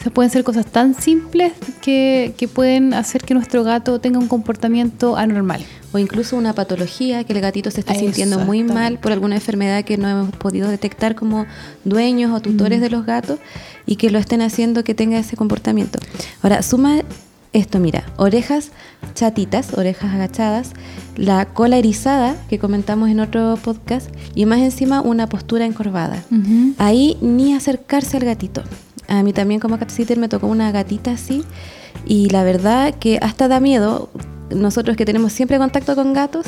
O 0.00 0.02
sea, 0.02 0.12
pueden 0.12 0.30
ser 0.30 0.44
cosas 0.44 0.64
tan 0.64 0.94
simples 0.94 1.52
que, 1.82 2.32
que 2.38 2.48
pueden 2.48 2.94
hacer 2.94 3.22
que 3.22 3.34
nuestro 3.34 3.64
gato 3.64 4.00
tenga 4.00 4.18
un 4.18 4.28
comportamiento 4.28 5.16
anormal. 5.16 5.62
o 5.92 5.98
incluso 5.98 6.36
una 6.36 6.54
patología 6.54 7.24
que 7.24 7.32
el 7.34 7.40
gatito 7.40 7.70
se 7.70 7.80
esté 7.80 7.96
sintiendo 7.96 8.38
muy 8.38 8.62
mal 8.62 8.98
por 8.98 9.12
alguna 9.12 9.34
enfermedad 9.34 9.84
que 9.84 9.98
no 9.98 10.08
hemos 10.08 10.30
podido 10.30 10.68
detectar 10.68 11.16
como 11.16 11.46
dueños 11.84 12.32
o 12.32 12.40
tutores 12.40 12.80
de 12.80 12.88
los 12.88 13.04
gatos 13.04 13.40
y 13.86 13.96
que 13.96 14.08
lo 14.08 14.18
estén 14.18 14.40
haciendo 14.40 14.84
que 14.84 14.94
tenga 14.94 15.18
ese 15.18 15.36
comportamiento. 15.36 15.98
Ahora, 16.42 16.62
suma 16.62 17.02
esto, 17.52 17.80
mira, 17.80 18.04
orejas 18.16 18.70
chatitas, 19.14 19.74
orejas 19.74 20.14
agachadas, 20.14 20.70
la 21.16 21.44
cola 21.46 21.76
erizada 21.76 22.36
que 22.48 22.58
comentamos 22.60 23.10
en 23.10 23.18
otro 23.18 23.58
podcast 23.62 24.08
y 24.36 24.46
más 24.46 24.60
encima 24.60 25.00
una 25.00 25.28
postura 25.28 25.66
encorvada. 25.66 26.22
Ahí 26.78 27.18
ni 27.20 27.52
acercarse 27.54 28.16
al 28.16 28.24
gatito. 28.24 28.62
A 29.10 29.22
mí 29.22 29.32
también 29.34 29.60
como 29.60 29.78
cat 29.78 29.90
sitter 29.90 30.18
me 30.18 30.28
tocó 30.28 30.46
una 30.46 30.72
gatita 30.72 31.10
así 31.12 31.44
y 32.06 32.30
la 32.30 32.42
verdad 32.44 32.94
que 32.94 33.18
hasta 33.20 33.48
da 33.48 33.60
miedo 33.60 34.08
nosotros 34.54 34.96
que 34.96 35.04
tenemos 35.04 35.32
siempre 35.32 35.58
contacto 35.58 35.94
con 35.94 36.12
gatos, 36.12 36.46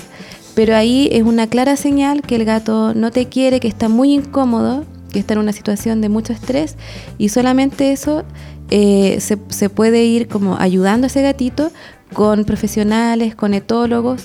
pero 0.54 0.74
ahí 0.74 1.08
es 1.12 1.22
una 1.22 1.46
clara 1.46 1.76
señal 1.76 2.22
que 2.22 2.36
el 2.36 2.44
gato 2.44 2.94
no 2.94 3.10
te 3.10 3.26
quiere, 3.28 3.60
que 3.60 3.68
está 3.68 3.88
muy 3.88 4.12
incómodo, 4.14 4.84
que 5.12 5.18
está 5.18 5.34
en 5.34 5.40
una 5.40 5.52
situación 5.52 6.00
de 6.00 6.08
mucho 6.08 6.32
estrés 6.32 6.76
y 7.18 7.28
solamente 7.28 7.92
eso 7.92 8.24
eh, 8.70 9.18
se, 9.20 9.38
se 9.48 9.68
puede 9.68 10.04
ir 10.04 10.26
como 10.28 10.56
ayudando 10.58 11.04
a 11.06 11.08
ese 11.08 11.20
gatito 11.22 11.70
con 12.14 12.44
profesionales, 12.44 13.34
con 13.34 13.54
etólogos 13.54 14.24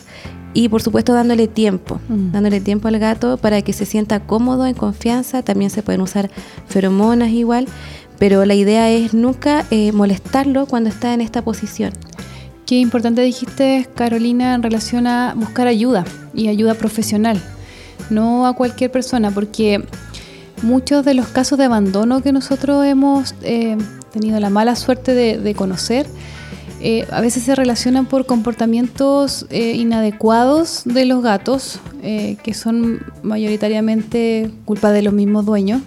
y 0.53 0.69
por 0.69 0.81
supuesto 0.81 1.13
dándole 1.13 1.47
tiempo, 1.47 1.99
Mm. 2.09 2.31
dándole 2.31 2.61
tiempo 2.61 2.87
al 2.87 2.97
gato 2.99 3.37
para 3.37 3.61
que 3.61 3.73
se 3.73 3.85
sienta 3.85 4.21
cómodo, 4.21 4.65
en 4.65 4.73
confianza, 4.75 5.43
también 5.43 5.69
se 5.69 5.83
pueden 5.83 6.01
usar 6.01 6.31
feromonas 6.67 7.29
igual, 7.29 7.67
pero 8.19 8.45
la 8.45 8.55
idea 8.55 8.89
es 8.89 9.13
nunca 9.13 9.65
eh, 9.71 9.91
molestarlo 9.91 10.65
cuando 10.65 10.89
está 10.89 11.13
en 11.13 11.21
esta 11.21 11.41
posición. 11.43 11.93
Qué 12.65 12.75
importante 12.75 13.21
dijiste, 13.21 13.87
Carolina, 13.95 14.53
en 14.53 14.63
relación 14.63 15.07
a 15.07 15.33
buscar 15.35 15.67
ayuda 15.67 16.03
y 16.33 16.49
ayuda 16.49 16.73
profesional, 16.73 17.41
no 18.09 18.45
a 18.45 18.53
cualquier 18.53 18.91
persona, 18.91 19.31
porque 19.31 19.83
muchos 20.63 21.05
de 21.05 21.13
los 21.13 21.27
casos 21.27 21.57
de 21.57 21.65
abandono 21.65 22.21
que 22.21 22.31
nosotros 22.31 22.85
hemos 22.85 23.35
eh, 23.41 23.77
tenido 24.11 24.39
la 24.39 24.49
mala 24.49 24.75
suerte 24.75 25.13
de, 25.13 25.55
conocer, 25.55 26.07
eh, 26.79 27.07
a 27.11 27.21
veces 27.21 27.43
se 27.43 27.55
relacionan 27.55 28.05
por 28.05 28.25
comportamientos 28.25 29.47
eh, 29.49 29.73
inadecuados 29.73 30.83
de 30.85 31.05
los 31.05 31.23
gatos, 31.23 31.79
eh, 32.03 32.37
que 32.43 32.53
son 32.53 32.99
mayoritariamente 33.23 34.51
culpa 34.65 34.91
de 34.91 35.01
los 35.01 35.13
mismos 35.13 35.45
dueños, 35.45 35.81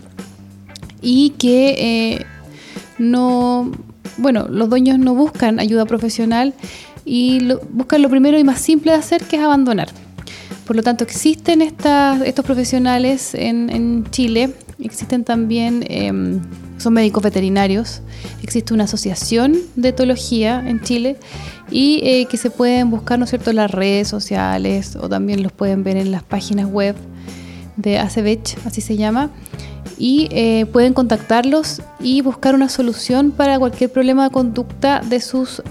y 1.03 1.31
que 1.31 1.75
eh, 2.19 2.27
no, 2.99 3.71
bueno, 4.19 4.47
los 4.49 4.69
dueños 4.69 4.99
no 4.99 5.15
buscan 5.15 5.59
ayuda 5.61 5.87
profesional 5.87 6.55
y 7.05 7.41
lo- 7.41 7.61
buscan 7.71 8.03
lo 8.03 8.11
primero 8.11 8.39
y 8.39 8.45
más 8.45 8.61
simple 8.61 8.93
de 8.93 8.99
hacer, 8.99 9.23
que 9.25 9.37
es 9.37 9.43
abandonar. 9.43 9.89
Por 10.67 10.77
lo 10.77 10.83
tanto, 10.83 11.03
existen 11.03 11.63
estas, 11.63 12.21
estos 12.23 12.45
profesionales 12.45 13.35
en, 13.35 14.07
Chile, 14.11 14.55
existen 14.79 15.25
también, 15.25 15.85
em, 15.89 16.41
son 16.79 16.93
médicos 16.95 17.23
veterinarios, 17.25 18.03
existe 18.43 18.73
una 18.73 18.85
asociación 18.85 19.57
de 19.77 19.89
etología 19.89 20.63
en 20.67 20.81
Chile 20.81 21.17
y 21.73 22.01
eh, 22.05 22.27
que 22.31 22.37
se 22.37 22.51
pueden 22.51 22.89
buscar, 22.91 23.19
¿no 23.19 23.25
es 23.25 23.31
cierto?, 23.31 23.51
en 23.51 23.57
las 23.57 23.71
redes 23.71 24.07
sociales 24.09 24.97
o 24.97 25.09
también 25.09 25.43
los 25.43 25.51
pueden 25.53 25.83
ver 25.83 25.97
en 25.97 26.13
las 26.13 26.23
páginas 26.23 26.67
web 26.67 26.95
de 27.81 27.99
ACEVECH, 27.99 28.59
así 28.67 28.81
se 28.81 28.97
llama, 28.97 29.31
y 29.99 30.29
eh, 30.31 30.67
pueden 30.67 30.95
contactarlos 30.95 31.83
y 32.01 32.23
buscar 32.23 32.55
una 32.55 32.69
solución 32.69 33.31
para 33.33 33.59
cualquier 33.59 33.91
problema 33.93 34.25
de 34.25 34.31
conducta 34.31 35.01
de 35.01 35.21
sus 35.21 35.63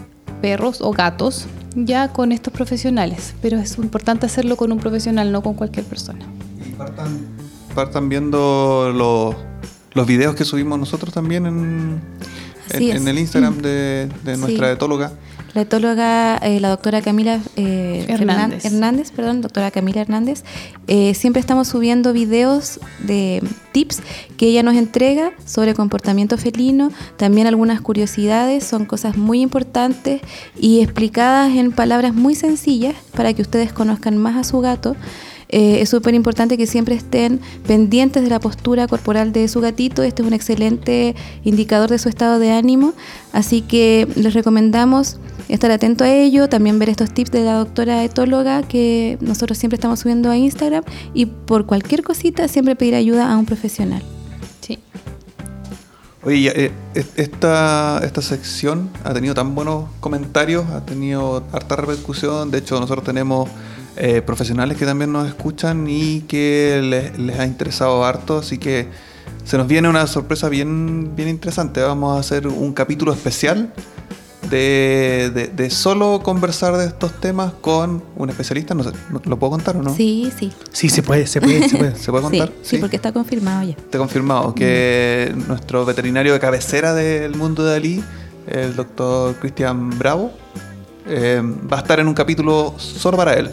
perros 0.42 0.82
o 0.82 0.92
gatos, 0.92 1.48
ya 1.76 2.10
con 2.14 2.32
estos 2.32 2.54
profesionales. 2.54 3.34
Pero 3.42 3.58
es 3.58 3.78
importante 3.78 4.26
hacerlo 4.26 4.56
con 4.58 4.72
un 4.72 4.80
profesional, 4.80 5.32
no 5.32 5.42
con 5.42 5.54
cualquier 5.54 5.86
persona. 5.86 6.26
Partan, 6.78 7.20
partan 7.76 8.10
viendo 8.10 8.92
los, 8.94 9.36
los 9.94 10.08
videos 10.08 10.36
que 10.36 10.46
subimos 10.46 10.80
nosotros 10.80 11.14
también 11.14 11.46
en, 11.46 12.00
en, 12.72 13.08
el 13.08 13.20
Instagram 13.20 13.58
de, 13.62 14.10
de 14.24 14.36
Sí. 14.36 14.42
nuestra 14.42 14.72
etóloga. 14.72 15.12
La 15.54 15.62
etóloga, 15.62 16.38
eh, 16.38 16.60
la 16.60 16.70
doctora 16.70 17.02
Camila 17.02 17.40
eh, 17.56 18.06
Hernández. 18.08 18.66
Hernández, 18.66 19.12
perdón, 19.12 19.42
doctora 19.42 19.72
Camila 19.72 20.02
Hernández, 20.02 20.44
eh, 20.88 21.14
siempre 21.16 21.40
estamos 21.40 21.68
subiendo 21.68 22.14
videos 22.14 22.80
de 23.00 23.42
tips 23.72 24.02
que 24.38 24.48
ella 24.48 24.64
nos 24.64 24.76
entrega 24.76 25.32
sobre 25.46 25.74
comportamiento 25.74 26.38
felino, 26.38 26.92
también 27.18 27.48
algunas 27.48 27.82
curiosidades, 27.82 28.64
son 28.64 28.86
cosas 28.86 29.18
muy 29.18 29.42
importantes 29.42 30.22
y 30.60 30.82
explicadas 30.82 31.56
en 31.56 31.72
palabras 31.72 32.14
muy 32.14 32.36
sencillas 32.36 32.96
para 33.16 33.34
que 33.34 33.42
ustedes 33.42 33.74
conozcan 33.74 34.18
más 34.18 34.38
a 34.38 34.44
su 34.44 34.60
gato. 34.62 34.96
Eh, 35.52 35.82
es 35.82 35.90
súper 35.90 36.14
importante 36.14 36.58
que 36.58 36.68
siempre 36.68 36.94
estén 36.94 37.42
pendientes 37.66 38.24
de 38.24 38.30
la 38.30 38.40
postura 38.40 38.88
corporal 38.88 39.32
de 39.32 39.48
su 39.48 39.62
gatito. 39.62 40.04
Este 40.04 40.22
es 40.22 40.28
un 40.28 40.34
excelente 40.34 41.16
indicador 41.44 41.90
de 41.90 41.98
su 41.98 42.08
estado 42.08 42.38
de 42.38 42.52
ánimo. 42.52 42.94
Así 43.34 43.62
que 43.62 44.08
les 44.16 44.36
recomendamos 44.36 45.18
estar 45.50 45.72
atento 45.72 46.04
a 46.04 46.10
ello, 46.10 46.48
también 46.48 46.80
ver 46.80 46.90
estos 46.90 47.12
tips 47.12 47.32
de 47.32 47.44
la 47.44 47.54
doctora 47.56 48.04
etóloga 48.04 48.64
que 48.64 49.18
nosotros 49.22 49.58
siempre 49.58 49.76
estamos 49.76 50.00
subiendo 50.00 50.30
a 50.30 50.38
Instagram 50.38 50.84
y 51.14 51.26
por 51.26 51.66
cualquier 51.66 52.04
cosita 52.04 52.48
siempre 52.48 52.76
pedir 52.76 52.96
ayuda 52.96 53.32
a 53.32 53.38
un 53.38 53.46
profesional. 53.46 54.02
Sí. 54.62 54.80
Oye, 56.24 56.52
eh, 56.66 56.72
es- 56.94 57.12
esta, 57.16 58.02
esta 58.04 58.22
sección 58.22 58.90
ha 59.04 59.14
tenido 59.14 59.34
tan 59.34 59.56
buenos 59.56 59.86
comentarios, 60.00 60.66
ha 60.70 60.86
tenido 60.86 61.44
harta 61.52 61.76
repercusión. 61.78 62.52
De 62.52 62.58
hecho, 62.60 62.80
nosotros 62.80 63.04
tenemos 63.06 63.50
eh, 63.96 64.22
profesionales 64.22 64.78
que 64.78 64.86
también 64.86 65.12
nos 65.12 65.28
escuchan 65.28 65.88
y 65.90 66.22
que 66.22 66.80
les, 66.84 67.18
les 67.20 67.40
ha 67.40 67.46
interesado 67.46 68.06
harto. 68.06 68.38
Así 68.40 68.58
que 68.58 68.88
se 69.46 69.58
nos 69.58 69.68
viene 69.68 69.90
una 69.90 70.06
sorpresa 70.08 70.48
bien, 70.50 71.16
bien 71.16 71.28
interesante. 71.30 71.82
Vamos 71.82 72.16
a 72.16 72.20
hacer 72.20 72.48
un 72.48 72.72
capítulo 72.74 73.12
especial 73.14 73.74
de, 74.50 75.32
de- 75.34 75.48
de 75.48 75.70
solo 75.70 76.22
conversar 76.24 76.78
de 76.78 76.86
estos 76.88 77.12
temas 77.20 77.54
con 77.62 78.04
un 78.16 78.30
especialista. 78.30 78.74
No 78.74 78.84
sé, 78.84 78.92
¿no- 79.12 79.22
¿lo 79.26 79.38
puedo 79.38 79.52
contar 79.52 79.76
o 79.78 79.84
no? 79.84 79.94
Sí, 79.94 80.32
sí. 80.38 80.52
Sí, 80.72 80.90
se 80.90 81.04
puede, 81.04 81.28
se 81.28 81.42
puede, 81.42 81.68
se 81.68 81.78
puede. 81.78 81.96
¿Se 81.96 82.12
puede 82.12 82.24
Sí, 82.24 82.30
contar? 82.30 82.52
sí, 82.62 82.78
porque 82.78 82.96
está 82.96 83.12
confirmado 83.12 83.64
ya. 83.68 83.76
Te 83.76 83.98
he 83.98 84.00
confirmado 84.00 84.54
que 84.56 85.34
nuestro 85.48 85.86
veterinario 85.86 86.34
de 86.34 86.40
cabecera 86.40 86.94
del 86.94 87.36
mundo 87.36 87.64
de 87.66 87.72
Dalí, 87.72 88.04
el 88.48 88.76
doctor 88.76 89.36
Cristian 89.36 89.98
Bravo, 90.00 90.32
eh, 91.08 91.42
va 91.72 91.78
a 91.78 91.82
estar 91.82 92.00
en 92.00 92.08
un 92.08 92.14
capítulo 92.14 92.76
solo 92.78 93.18
para 93.18 93.34
él. 93.34 93.50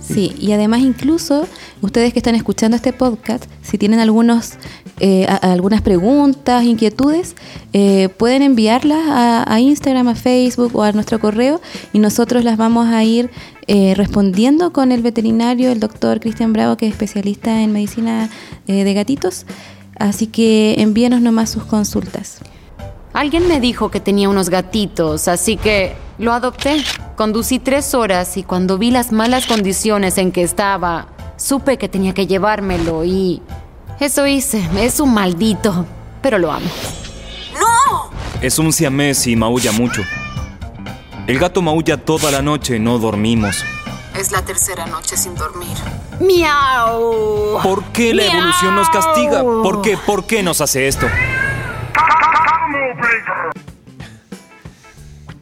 Sí, 0.00 0.34
y 0.40 0.50
además 0.52 0.80
incluso 0.80 1.46
ustedes 1.82 2.12
que 2.12 2.18
están 2.18 2.34
escuchando 2.34 2.76
este 2.76 2.92
podcast, 2.92 3.44
si 3.62 3.78
tienen 3.78 4.00
algunos, 4.00 4.54
eh, 5.00 5.26
algunas 5.40 5.80
preguntas, 5.80 6.62
inquietudes, 6.64 7.34
eh, 7.72 8.10
pueden 8.18 8.42
enviarlas 8.42 9.00
a, 9.08 9.58
Instagram, 9.58 10.08
a 10.08 10.14
Facebook 10.14 10.76
o 10.76 10.82
a 10.82 10.92
nuestro 10.92 11.18
correo 11.18 11.60
y 11.94 11.98
nosotros 11.98 12.44
las 12.44 12.58
vamos 12.58 12.86
a 12.88 13.02
ir 13.02 13.30
eh, 13.66 13.94
respondiendo 13.96 14.74
con 14.74 14.92
el 14.92 15.00
veterinario, 15.00 15.72
el 15.72 15.80
doctor 15.80 16.20
Cristian 16.20 16.52
Bravo, 16.52 16.76
que 16.76 16.86
es 16.86 16.92
especialista 16.92 17.62
en 17.62 17.72
medicina 17.72 18.28
de 18.66 18.92
gatitos. 18.94 19.46
Así 19.98 20.26
que 20.26 20.74
envíenos 20.78 21.22
nomás 21.22 21.48
sus 21.48 21.64
consultas. 21.64 22.40
Alguien 23.14 23.48
me 23.48 23.58
dijo 23.58 23.90
que 23.90 24.00
tenía 24.00 24.28
unos 24.28 24.50
gatitos, 24.50 25.28
así 25.28 25.56
que 25.56 25.94
lo 26.18 26.32
adopté. 26.32 26.84
Conducí 27.16 27.58
tres 27.58 27.94
horas 27.94 28.36
y 28.36 28.42
cuando 28.42 28.76
vi 28.76 28.90
las 28.90 29.12
malas 29.12 29.46
condiciones 29.46 30.18
en 30.18 30.30
que 30.30 30.42
estaba, 30.42 31.08
supe 31.36 31.78
que 31.78 31.88
tenía 31.88 32.12
que 32.12 32.26
llevármelo 32.26 33.02
y... 33.04 33.40
Eso 34.00 34.26
hice. 34.26 34.66
Es 34.78 34.98
un 34.98 35.12
maldito, 35.12 35.84
pero 36.22 36.38
lo 36.38 36.50
amo. 36.50 36.66
Es 38.40 38.58
un 38.58 38.72
siamés 38.72 39.26
y 39.26 39.36
maulla 39.36 39.72
mucho. 39.72 40.02
El 41.26 41.38
gato 41.38 41.60
maulla 41.60 41.98
toda 41.98 42.30
la 42.30 42.40
noche, 42.40 42.78
no 42.78 42.98
dormimos. 42.98 43.62
Es 44.18 44.32
la 44.32 44.42
tercera 44.42 44.86
noche 44.86 45.18
sin 45.18 45.34
dormir. 45.34 45.76
¡Miau! 46.18 47.60
¿Por 47.62 47.84
qué 47.92 48.14
la 48.14 48.24
evolución 48.24 48.74
nos 48.74 48.88
castiga? 48.88 49.42
¿Por 49.42 49.82
qué? 49.82 49.98
¿Por 49.98 50.24
qué 50.24 50.42
nos 50.42 50.62
hace 50.62 50.88
esto? 50.88 51.06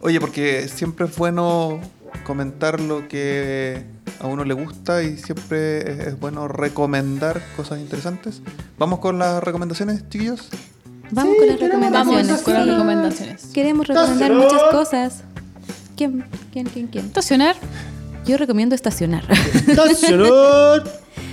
Oye, 0.01 0.19
porque 0.19 0.67
siempre 0.67 1.05
es 1.05 1.15
bueno 1.15 1.79
comentar 2.29 2.79
lo 2.79 3.07
que 3.07 3.83
a 4.19 4.27
uno 4.27 4.43
le 4.45 4.53
gusta 4.53 5.01
y 5.01 5.17
siempre 5.17 6.09
es, 6.09 6.19
bueno 6.19 6.47
recomendar 6.47 7.41
cosas 7.57 7.79
interesantes. 7.79 8.43
Vamos 8.77 8.99
con 8.99 9.17
las 9.17 9.43
recomendaciones, 9.43 10.07
chiquillos. 10.09 10.47
Vamos 11.09 11.37
con 11.39 11.47
las 11.47 11.59
recomendaciones. 11.59 12.27
Vamos 12.27 12.41
con 12.43 12.53
las 12.53 12.65
Sí. 12.65 12.69
recomendaciones. 12.69 13.45
Queremos 13.51 13.87
recomendar 13.87 14.31
muchas 14.31 14.61
cosas. 14.69 15.23
¿Quién? 15.97 16.23
¿Quién? 16.53 16.67
¿Quién? 16.67 16.85
¿Quién? 16.85 17.05
Estacionar. 17.07 17.55
Yo 18.27 18.37
recomiendo 18.37 18.75
estacionar. 18.75 19.23
¡Estacionar! 19.31 20.83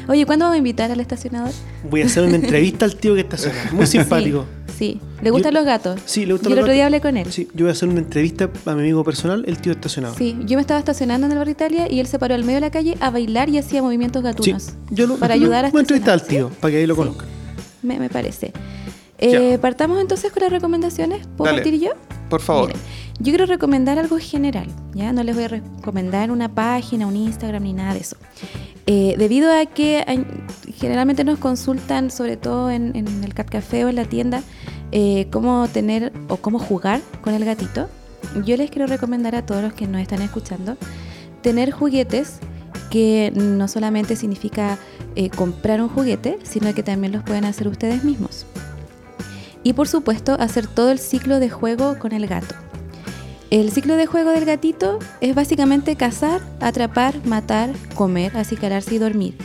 Oye, 0.09 0.25
¿cuándo 0.25 0.45
vamos 0.45 0.55
a 0.55 0.59
invitar 0.59 0.91
al 0.91 1.01
estacionador? 1.01 1.51
Voy 1.91 2.03
a 2.03 2.07
hacer 2.07 2.25
una 2.25 2.37
entrevista 2.37 2.85
al 2.85 2.97
tío 2.97 3.15
que 3.15 3.21
estaciona. 3.23 3.57
Muy 3.73 3.87
simpático. 3.87 4.45
Sí. 4.79 5.01
¿Le 5.23 5.31
gustan 5.31 5.53
Yo- 5.53 5.59
los 5.61 5.67
gatos? 5.67 6.01
Sí, 6.05 6.27
le 6.27 6.35
gusta 6.35 6.49
Yo 6.49 6.53
el 6.55 6.57
los 6.57 6.65
otro 6.65 6.73
día 6.75 6.85
gatos. 6.85 6.97
hablé 6.97 7.01
con 7.01 7.17
él. 7.17 7.33
Sí, 7.33 7.49
yo 7.55 7.65
voy 7.65 7.71
a 7.71 7.73
hacer 7.73 7.89
una 7.89 7.99
entrevista 8.01 8.51
a 8.67 8.75
mi 8.75 8.81
amigo 8.83 9.03
personal, 9.05 9.43
el 9.49 9.59
tío 9.59 9.73
estacionado. 9.73 10.15
Sí, 10.17 10.37
yo 10.45 10.57
me 10.57 10.61
estaba 10.61 10.79
estacionando 10.79 11.27
en 11.27 11.33
el 11.33 11.39
barrio 11.39 11.53
Italia 11.53 11.91
y 11.91 11.99
él 11.99 12.07
se 12.07 12.19
paró 12.19 12.35
al 12.35 12.43
medio 12.45 12.57
de 12.57 12.61
la 12.61 12.71
calle 12.71 12.97
a 13.01 13.11
bailar 13.11 13.49
y 13.49 13.59
hacía 13.59 13.83
movimientos 13.83 14.23
gatunos. 14.23 14.75
yo 14.91 15.07
lo, 15.07 15.17
para 15.17 15.35
ayudar 15.35 15.65
a 15.65 15.71
Voy 15.71 15.81
a 15.81 15.83
entrevistar 15.83 16.15
al 16.15 16.23
tío, 16.27 16.51
para 16.61 16.73
que 16.73 16.79
ahí 16.79 16.87
lo 16.87 16.95
conozcan. 16.95 17.27
Me, 17.83 17.99
me 17.99 18.11
parece. 18.11 18.53
Eh, 19.19 19.59
partamos 19.63 19.99
entonces 20.01 20.31
con 20.31 20.43
las 20.43 20.53
recomendaciones. 20.53 21.27
¿Puedo 21.39 21.51
Dale. 21.51 21.63
partir 21.63 21.81
yo? 21.81 21.91
Por 22.29 22.43
favor. 22.43 22.67
Miren, 22.69 22.83
yo 23.19 23.25
quiero 23.33 23.47
recomendar 23.47 23.99
algo 23.99 24.19
general, 24.19 24.67
¿ya? 24.95 25.11
No 25.15 25.23
les 25.23 25.35
voy 25.35 25.45
a 25.45 25.49
recomendar 25.49 26.31
una 26.31 26.55
página, 26.55 27.07
un 27.07 27.17
Instagram 27.17 27.63
ni 27.63 27.73
nada 27.73 27.95
de 27.95 28.01
eso. 28.01 28.17
Eh, 28.87 29.17
debido 29.19 29.53
a 29.53 29.67
que 29.67 30.05
generalmente 30.77 31.25
nos 31.25 31.39
consultan, 31.39 32.11
sobre 32.11 32.37
todo 32.37 32.71
en, 32.71 32.95
en 32.95 33.25
el 33.25 33.35
Cat 33.35 33.51
Café 33.51 33.85
o 33.85 33.89
en 33.89 33.97
la 33.97 34.05
tienda, 34.05 34.43
eh, 34.93 35.27
cómo 35.33 35.67
tener 35.69 36.13
o 36.29 36.37
cómo 36.37 36.59
jugar 36.59 37.01
con 37.21 37.35
el 37.35 37.45
gatito, 37.45 37.89
yo 38.45 38.57
les 38.57 38.71
quiero 38.71 38.87
recomendar 38.87 39.35
a 39.35 39.45
todos 39.45 39.63
los 39.63 39.73
que 39.73 39.87
nos 39.87 40.01
están 40.01 40.23
escuchando 40.23 40.77
tener 41.43 41.71
juguetes 41.71 42.39
que 42.91 43.33
no 43.35 43.69
solamente 43.69 44.17
significa 44.17 44.79
eh, 45.17 45.31
comprar 45.31 45.81
un 45.81 45.89
juguete, 45.89 46.39
sino 46.45 46.73
que 46.75 46.83
también 46.83 47.13
los 47.13 47.23
pueden 47.25 47.45
hacer 47.45 47.69
ustedes 47.69 48.05
mismos. 48.05 48.47
Y 49.63 49.73
por 49.73 49.89
supuesto, 49.89 50.37
hacer 50.39 50.67
todo 50.67 50.91
el 50.93 50.99
ciclo 50.99 51.41
de 51.41 51.51
juego 51.51 51.99
con 51.99 52.13
el 52.13 52.27
gato. 52.27 52.55
El 53.51 53.71
ciclo 53.71 53.95
de 53.95 54.07
juego 54.07 54.31
del 54.31 54.45
gatito 54.45 54.99
es 55.21 55.35
básicamente 55.37 55.95
cazar, 55.95 56.41
atrapar, 56.61 57.25
matar, 57.25 57.73
comer, 57.95 58.37
acicalarse 58.37 58.97
y 58.97 58.99
dormir. 58.99 59.37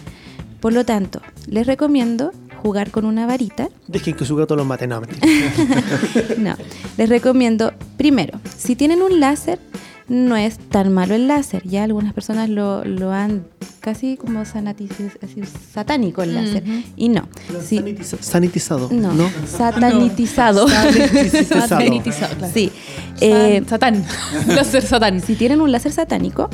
Por 0.60 0.74
lo 0.74 0.86
tanto, 0.86 1.22
les 1.48 1.68
recomiendo 1.68 2.32
jugar 2.64 2.90
con 2.90 3.06
una 3.06 3.28
varita. 3.28 3.70
Dejen 3.88 4.16
que 4.16 4.26
su 4.26 4.36
gato 4.36 4.56
los 4.56 4.66
mate. 4.66 4.88
No. 4.88 5.02
No, 6.38 6.56
les 6.98 7.10
recomiendo, 7.10 7.74
primero, 7.98 8.40
si 8.58 8.76
tienen 8.76 9.04
un 9.04 9.20
láser, 9.20 9.60
no 10.08 10.36
es 10.36 10.58
tan 10.58 10.92
malo 10.94 11.16
el 11.16 11.28
láser. 11.28 11.64
Ya 11.68 11.84
algunas 11.84 12.14
personas 12.14 12.50
lo, 12.50 12.84
lo 12.86 13.12
han 13.12 13.44
casi 13.80 14.16
como 14.18 14.42
sanatiz- 14.42 15.18
así, 15.24 15.42
satánico 15.74 16.22
el 16.22 16.36
láser. 16.36 16.64
Y 16.96 17.10
no. 17.10 17.28
Sí, 17.66 17.80
Sanitiza- 17.80 18.22
Sanitizado. 18.22 18.90
no, 18.92 19.14
¿no? 19.14 19.30
satanitizado. 19.48 20.68
Sanitizado. 20.68 21.68
Sanitizado, 21.68 22.36
claro. 22.38 22.54
Sí. 22.54 22.72
Eh, 23.22 23.64
satán. 23.68 24.04
Láser 24.48 24.84
satán. 24.84 25.22
si 25.22 25.36
tienen 25.36 25.62
un 25.62 25.72
láser 25.72 25.92
satánico, 25.92 26.50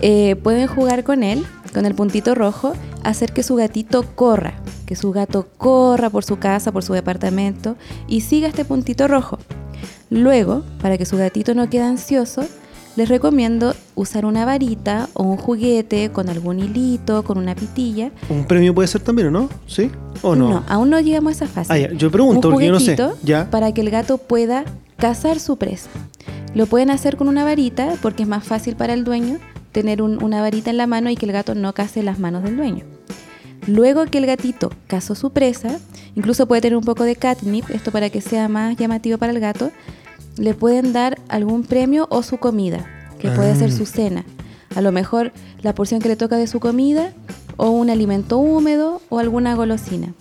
eh, 0.00 0.36
pueden 0.36 0.66
jugar 0.68 1.04
con 1.04 1.22
él, 1.22 1.44
con 1.74 1.86
el 1.86 1.94
puntito 1.94 2.34
rojo, 2.34 2.72
hacer 3.02 3.32
que 3.32 3.42
su 3.42 3.56
gatito 3.56 4.02
corra, 4.14 4.54
que 4.86 4.96
su 4.96 5.12
gato 5.12 5.48
corra 5.56 6.10
por 6.10 6.24
su 6.24 6.38
casa, 6.38 6.72
por 6.72 6.82
su 6.82 6.92
departamento 6.94 7.76
y 8.08 8.22
siga 8.22 8.48
este 8.48 8.64
puntito 8.64 9.06
rojo. 9.08 9.38
Luego, 10.10 10.64
para 10.82 10.98
que 10.98 11.06
su 11.06 11.16
gatito 11.16 11.54
no 11.54 11.70
quede 11.70 11.82
ansioso, 11.84 12.44
les 12.96 13.08
recomiendo 13.08 13.74
usar 13.94 14.24
una 14.24 14.44
varita 14.44 15.08
o 15.14 15.22
un 15.22 15.36
juguete 15.36 16.10
con 16.10 16.28
algún 16.28 16.58
hilito, 16.58 17.22
con 17.24 17.38
una 17.38 17.54
pitilla. 17.54 18.10
Un 18.28 18.44
premio 18.46 18.74
puede 18.74 18.88
ser 18.88 19.00
también, 19.00 19.28
¿o 19.28 19.30
no? 19.30 19.48
¿Sí? 19.66 19.90
¿O 20.22 20.34
no? 20.36 20.64
aún 20.68 20.90
no 20.90 21.00
llegamos 21.00 21.30
a 21.40 21.44
esa 21.44 21.46
fase. 21.46 21.72
Ah, 21.72 21.78
ya, 21.78 21.92
yo 21.92 22.10
pregunto 22.10 22.48
un 22.48 22.54
porque 22.54 22.66
yo 22.66 22.72
no 22.72 22.80
sé. 22.80 22.96
Ya. 23.22 23.48
para 23.50 23.72
que 23.72 23.80
el 23.80 23.90
gato 23.90 24.18
pueda 24.18 24.64
cazar 24.96 25.38
su 25.40 25.56
presa. 25.56 25.88
Lo 26.54 26.66
pueden 26.66 26.90
hacer 26.90 27.16
con 27.16 27.28
una 27.28 27.44
varita 27.44 27.94
porque 28.02 28.24
es 28.24 28.28
más 28.28 28.44
fácil 28.44 28.74
para 28.76 28.92
el 28.92 29.04
dueño 29.04 29.38
tener 29.72 30.02
un- 30.02 30.22
una 30.22 30.40
varita 30.42 30.70
en 30.70 30.76
la 30.76 30.86
mano 30.88 31.08
y 31.10 31.16
que 31.16 31.26
el 31.26 31.32
gato 31.32 31.54
no 31.54 31.72
case 31.72 32.02
las 32.02 32.18
manos 32.18 32.42
del 32.42 32.56
dueño. 32.56 32.84
Luego 33.66 34.04
que 34.06 34.18
el 34.18 34.26
gatito 34.26 34.70
cazó 34.88 35.14
su 35.14 35.30
presa, 35.30 35.78
incluso 36.16 36.46
puede 36.46 36.60
tener 36.62 36.76
un 36.76 36.82
poco 36.84 37.04
de 37.04 37.14
catnip, 37.14 37.70
esto 37.70 37.92
para 37.92 38.10
que 38.10 38.20
sea 38.20 38.48
más 38.48 38.76
llamativo 38.76 39.16
para 39.18 39.32
el 39.32 39.38
gato, 39.38 39.70
le 40.40 40.54
pueden 40.54 40.92
dar 40.92 41.20
algún 41.28 41.62
premio 41.62 42.06
o 42.10 42.22
su 42.22 42.38
comida, 42.38 42.86
que 43.18 43.28
puede 43.30 43.54
ser 43.54 43.68
Ah. 43.70 43.76
su 43.76 43.86
cena. 43.86 44.24
A 44.74 44.80
lo 44.80 44.90
mejor 44.90 45.32
la 45.62 45.74
porción 45.74 46.00
que 46.00 46.08
le 46.08 46.16
toca 46.16 46.36
de 46.36 46.46
su 46.46 46.60
comida, 46.60 47.12
o 47.56 47.70
un 47.70 47.90
alimento 47.90 48.38
húmedo, 48.38 49.02
o 49.10 49.18
alguna 49.18 49.54
golosina. 49.54 50.14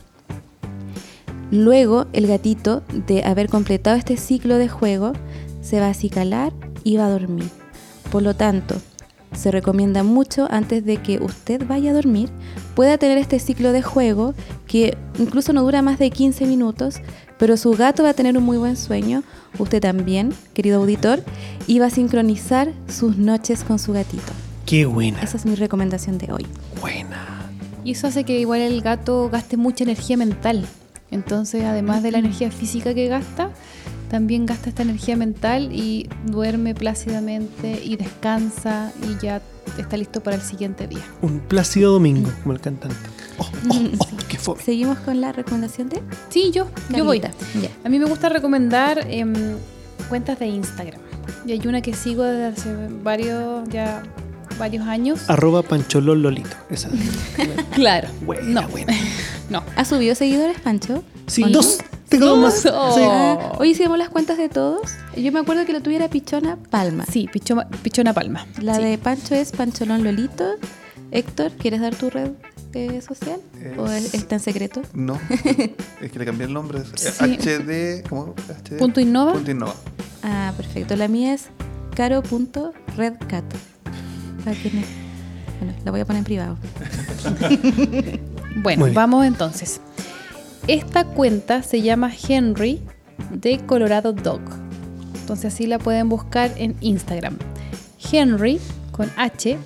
Luego, 1.51 2.05
el 2.13 2.27
gatito, 2.27 2.83
de 3.07 3.23
haber 3.23 3.47
completado 3.49 3.95
este 3.95 4.17
ciclo 4.17 4.57
de 4.57 4.67
juego, 4.67 5.13
se 5.61 5.79
va 5.79 5.87
a 5.87 5.91
acicalar 5.91 6.51
y 6.83 6.97
va 6.97 7.05
a 7.07 7.09
dormir. 7.09 7.49
Por 8.11 8.21
lo 8.21 8.35
tanto, 8.35 8.75
se 9.33 9.51
recomienda 9.51 10.03
mucho 10.03 10.47
antes 10.51 10.83
de 10.83 10.97
que 10.97 11.19
usted 11.19 11.65
vaya 11.65 11.91
a 11.91 11.93
dormir, 11.93 12.29
pueda 12.75 12.97
tener 12.97 13.17
este 13.17 13.39
ciclo 13.39 13.71
de 13.71 13.81
juego 13.81 14.33
que 14.67 14.97
incluso 15.17 15.53
no 15.53 15.63
dura 15.63 15.81
más 15.81 15.97
de 15.97 16.09
15 16.11 16.45
minutos, 16.45 16.97
pero 17.39 17.57
su 17.57 17.71
gato 17.71 18.03
va 18.03 18.09
a 18.09 18.13
tener 18.13 18.37
un 18.37 18.43
muy 18.43 18.57
buen 18.57 18.77
sueño, 18.77 19.23
usted 19.57 19.81
también, 19.81 20.33
querido 20.53 20.81
auditor, 20.81 21.23
y 21.65 21.79
va 21.79 21.87
a 21.87 21.89
sincronizar 21.89 22.73
sus 22.87 23.17
noches 23.17 23.63
con 23.63 23.79
su 23.79 23.93
gatito. 23.93 24.31
Qué 24.65 24.85
buena. 24.85 25.21
Esa 25.21 25.37
es 25.37 25.45
mi 25.45 25.55
recomendación 25.55 26.19
de 26.19 26.31
hoy. 26.31 26.45
Y 27.83 27.91
eso 27.93 28.07
hace 28.07 28.25
que 28.25 28.39
igual 28.39 28.59
el 28.59 28.81
gato 28.81 29.29
gaste 29.31 29.57
mucha 29.57 29.85
energía 29.85 30.17
mental. 30.17 30.65
Entonces, 31.11 31.63
además 31.63 32.03
de 32.03 32.11
la 32.11 32.19
energía 32.19 32.51
física 32.51 32.93
que 32.93 33.07
gasta, 33.07 33.49
también 34.09 34.45
gasta 34.45 34.69
esta 34.69 34.83
energía 34.83 35.15
mental 35.15 35.69
y 35.71 36.09
duerme 36.25 36.75
plácidamente 36.75 37.81
y 37.83 37.95
descansa 37.95 38.91
y 39.01 39.23
ya 39.23 39.41
está 39.77 39.97
listo 39.97 40.21
para 40.21 40.35
el 40.35 40.41
siguiente 40.41 40.87
día. 40.87 41.03
Un 41.21 41.39
plácido 41.39 41.93
domingo, 41.93 42.29
como 42.43 42.53
el 42.53 42.59
cantante. 42.59 42.97
Qué 44.27 44.37
fome. 44.37 44.61
¿Seguimos 44.63 44.97
con 44.99 45.21
la 45.21 45.31
recomendación 45.31 45.89
de? 45.89 46.01
Sí, 46.29 46.51
yo, 46.51 46.67
yo 46.95 47.05
voy. 47.05 47.21
A 47.83 47.89
mí 47.89 47.99
me 47.99 48.05
gusta 48.05 48.29
recomendar 48.29 49.05
em, 49.09 49.33
cuentas 50.09 50.39
de 50.39 50.47
Instagram. 50.47 50.99
Y 51.45 51.51
hay 51.53 51.67
una 51.67 51.81
que 51.81 51.93
sigo 51.93 52.23
desde 52.23 52.45
hace 52.47 52.75
varios, 53.03 53.67
ya 53.69 54.03
varios 54.57 54.87
años. 54.87 55.29
Arroba 55.29 55.61
Pancholón 55.63 56.21
Lolito. 56.21 56.55
Esa. 56.69 56.89
Claro. 57.73 58.09
Buena, 58.21 58.61
no. 58.61 58.67
buena. 58.69 58.93
No. 59.49 59.63
¿Has 59.75 59.87
subido 59.87 60.13
seguidores, 60.13 60.59
Pancho? 60.59 61.03
Sí, 61.25 61.43
dos. 61.49 61.79
Tengo 62.07 62.27
dos 62.27 62.37
más. 62.39 62.65
Oh. 62.71 62.93
Sí. 62.95 63.01
Ah, 63.03 63.53
Oye, 63.57 63.73
si 63.73 63.81
vemos 63.81 63.97
las 63.97 64.09
cuentas 64.09 64.37
de 64.37 64.47
todos, 64.47 64.81
yo 65.17 65.31
me 65.31 65.39
acuerdo 65.39 65.65
que 65.65 65.73
la 65.73 65.79
tuya 65.79 65.95
era 65.97 66.07
Pichona 66.07 66.55
Palma. 66.69 67.05
Sí, 67.11 67.27
Pichona, 67.31 67.67
Pichona 67.67 68.13
Palma. 68.13 68.45
La 68.61 68.75
Sí. 68.75 68.83
de 68.83 68.97
Pancho 68.99 69.33
es 69.33 69.51
Pancholón 69.51 70.03
Lolito. 70.03 70.45
Héctor, 71.11 71.51
¿quieres 71.53 71.81
dar 71.81 71.95
tu 71.95 72.09
red 72.09 72.31
eh, 72.73 73.01
social? 73.01 73.39
¿O 73.77 73.87
Es- 73.87 74.05
es- 74.05 74.13
está 74.13 74.35
en 74.35 74.41
secreto? 74.41 74.81
No, 74.93 75.19
es 76.01 76.11
que 76.11 76.19
le 76.19 76.25
cambié 76.25 76.45
el 76.47 76.53
nombre. 76.53 76.79
es 76.79 76.89
Sí. 77.01 77.23
HD, 77.37 78.03
¿cómo? 78.07 78.35
HD. 78.63 78.77
Punto 78.77 78.99
Innova. 79.01 79.33
Punto 79.33 79.51
Innova. 79.51 79.75
Ah, 80.23 80.53
perfecto. 80.55 80.95
La 80.95 81.07
mía 81.07 81.33
es 81.33 81.45
caro.redcat. 81.95 83.43
Para 84.43 84.55
Bueno, 85.59 85.73
la 85.83 85.91
voy 85.91 85.99
a 86.01 86.05
poner 86.05 86.19
en 86.19 86.25
privado. 86.25 86.57
Bueno, 88.61 88.87
vamos 88.93 89.25
entonces. 89.25 89.79
Esta 90.67 91.05
cuenta 91.05 91.61
se 91.63 91.81
llama 91.81 92.11
Henry 92.27 92.81
de 93.31 93.59
Colorado 93.65 94.11
Dog. 94.11 94.41
Entonces 95.21 95.53
así 95.53 95.67
la 95.67 95.77
pueden 95.79 96.09
buscar 96.09 96.51
en 96.57 96.75
Instagram. 96.81 97.37
Henry 98.11 98.59
con 98.91 99.09
H 99.17 99.57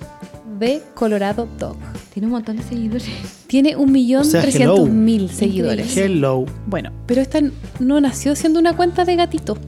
de 0.58 0.82
Colorado 0.94 1.48
Dog. 1.58 1.76
Tiene 2.12 2.26
un 2.26 2.32
montón 2.32 2.56
de 2.56 2.62
seguidores. 2.62 3.08
Tiene 3.46 3.76
un 3.76 3.92
millón 3.92 4.22
O 4.22 4.24
sea, 4.24 4.42
trescientos 4.42 4.88
mil 4.88 5.28
seguidores. 5.30 5.96
Hello. 5.96 6.46
Bueno, 6.66 6.92
pero 7.06 7.20
esta 7.20 7.40
no 7.80 8.00
nació 8.00 8.34
siendo 8.36 8.60
una 8.60 8.76
cuenta 8.76 9.04
de 9.04 9.16
gatito. 9.16 9.58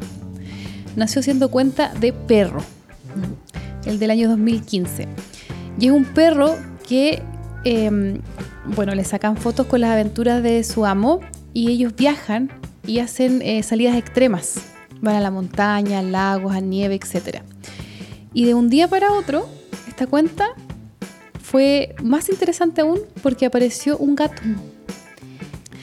Nació 0.95 1.23
siendo 1.23 1.51
cuenta 1.51 1.93
de 1.95 2.13
perro. 2.13 2.63
El 3.85 3.99
del 3.99 4.11
año 4.11 4.29
2015. 4.29 5.09
Y 5.79 5.87
es 5.87 5.93
un 5.93 6.05
perro 6.05 6.57
que, 6.89 7.23
eh, 7.65 8.21
bueno, 8.65 8.95
le 8.95 9.05
sacan 9.05 9.37
fotos 9.37 9.67
con 9.67 9.81
las 9.81 9.91
aventuras 9.91 10.43
de 10.43 10.65
su 10.65 10.87
amo 10.87 11.21
y 11.53 11.71
ellos 11.71 11.95
viajan 11.97 12.51
y 12.87 13.01
hacen 13.01 13.43
eh, 13.43 13.63
salidas 13.63 13.97
extremas. 13.97 14.61
Van 15.01 15.17
a 15.17 15.21
la 15.21 15.31
montaña, 15.31 15.99
a 15.99 16.03
lagos, 16.03 16.55
a 16.55 16.61
nieve, 16.61 16.95
etc. 16.95 17.43
Y 18.33 18.45
de 18.45 18.55
un 18.55 18.71
día 18.71 18.89
para 18.89 19.13
otro, 19.13 19.49
esta 19.89 20.07
cuenta 20.07 20.55
fue 21.51 21.95
más 22.03 22.29
interesante 22.29 22.81
aún 22.81 22.99
porque 23.23 23.47
apareció 23.47 23.97
un 23.99 24.17
gato. 24.17 24.43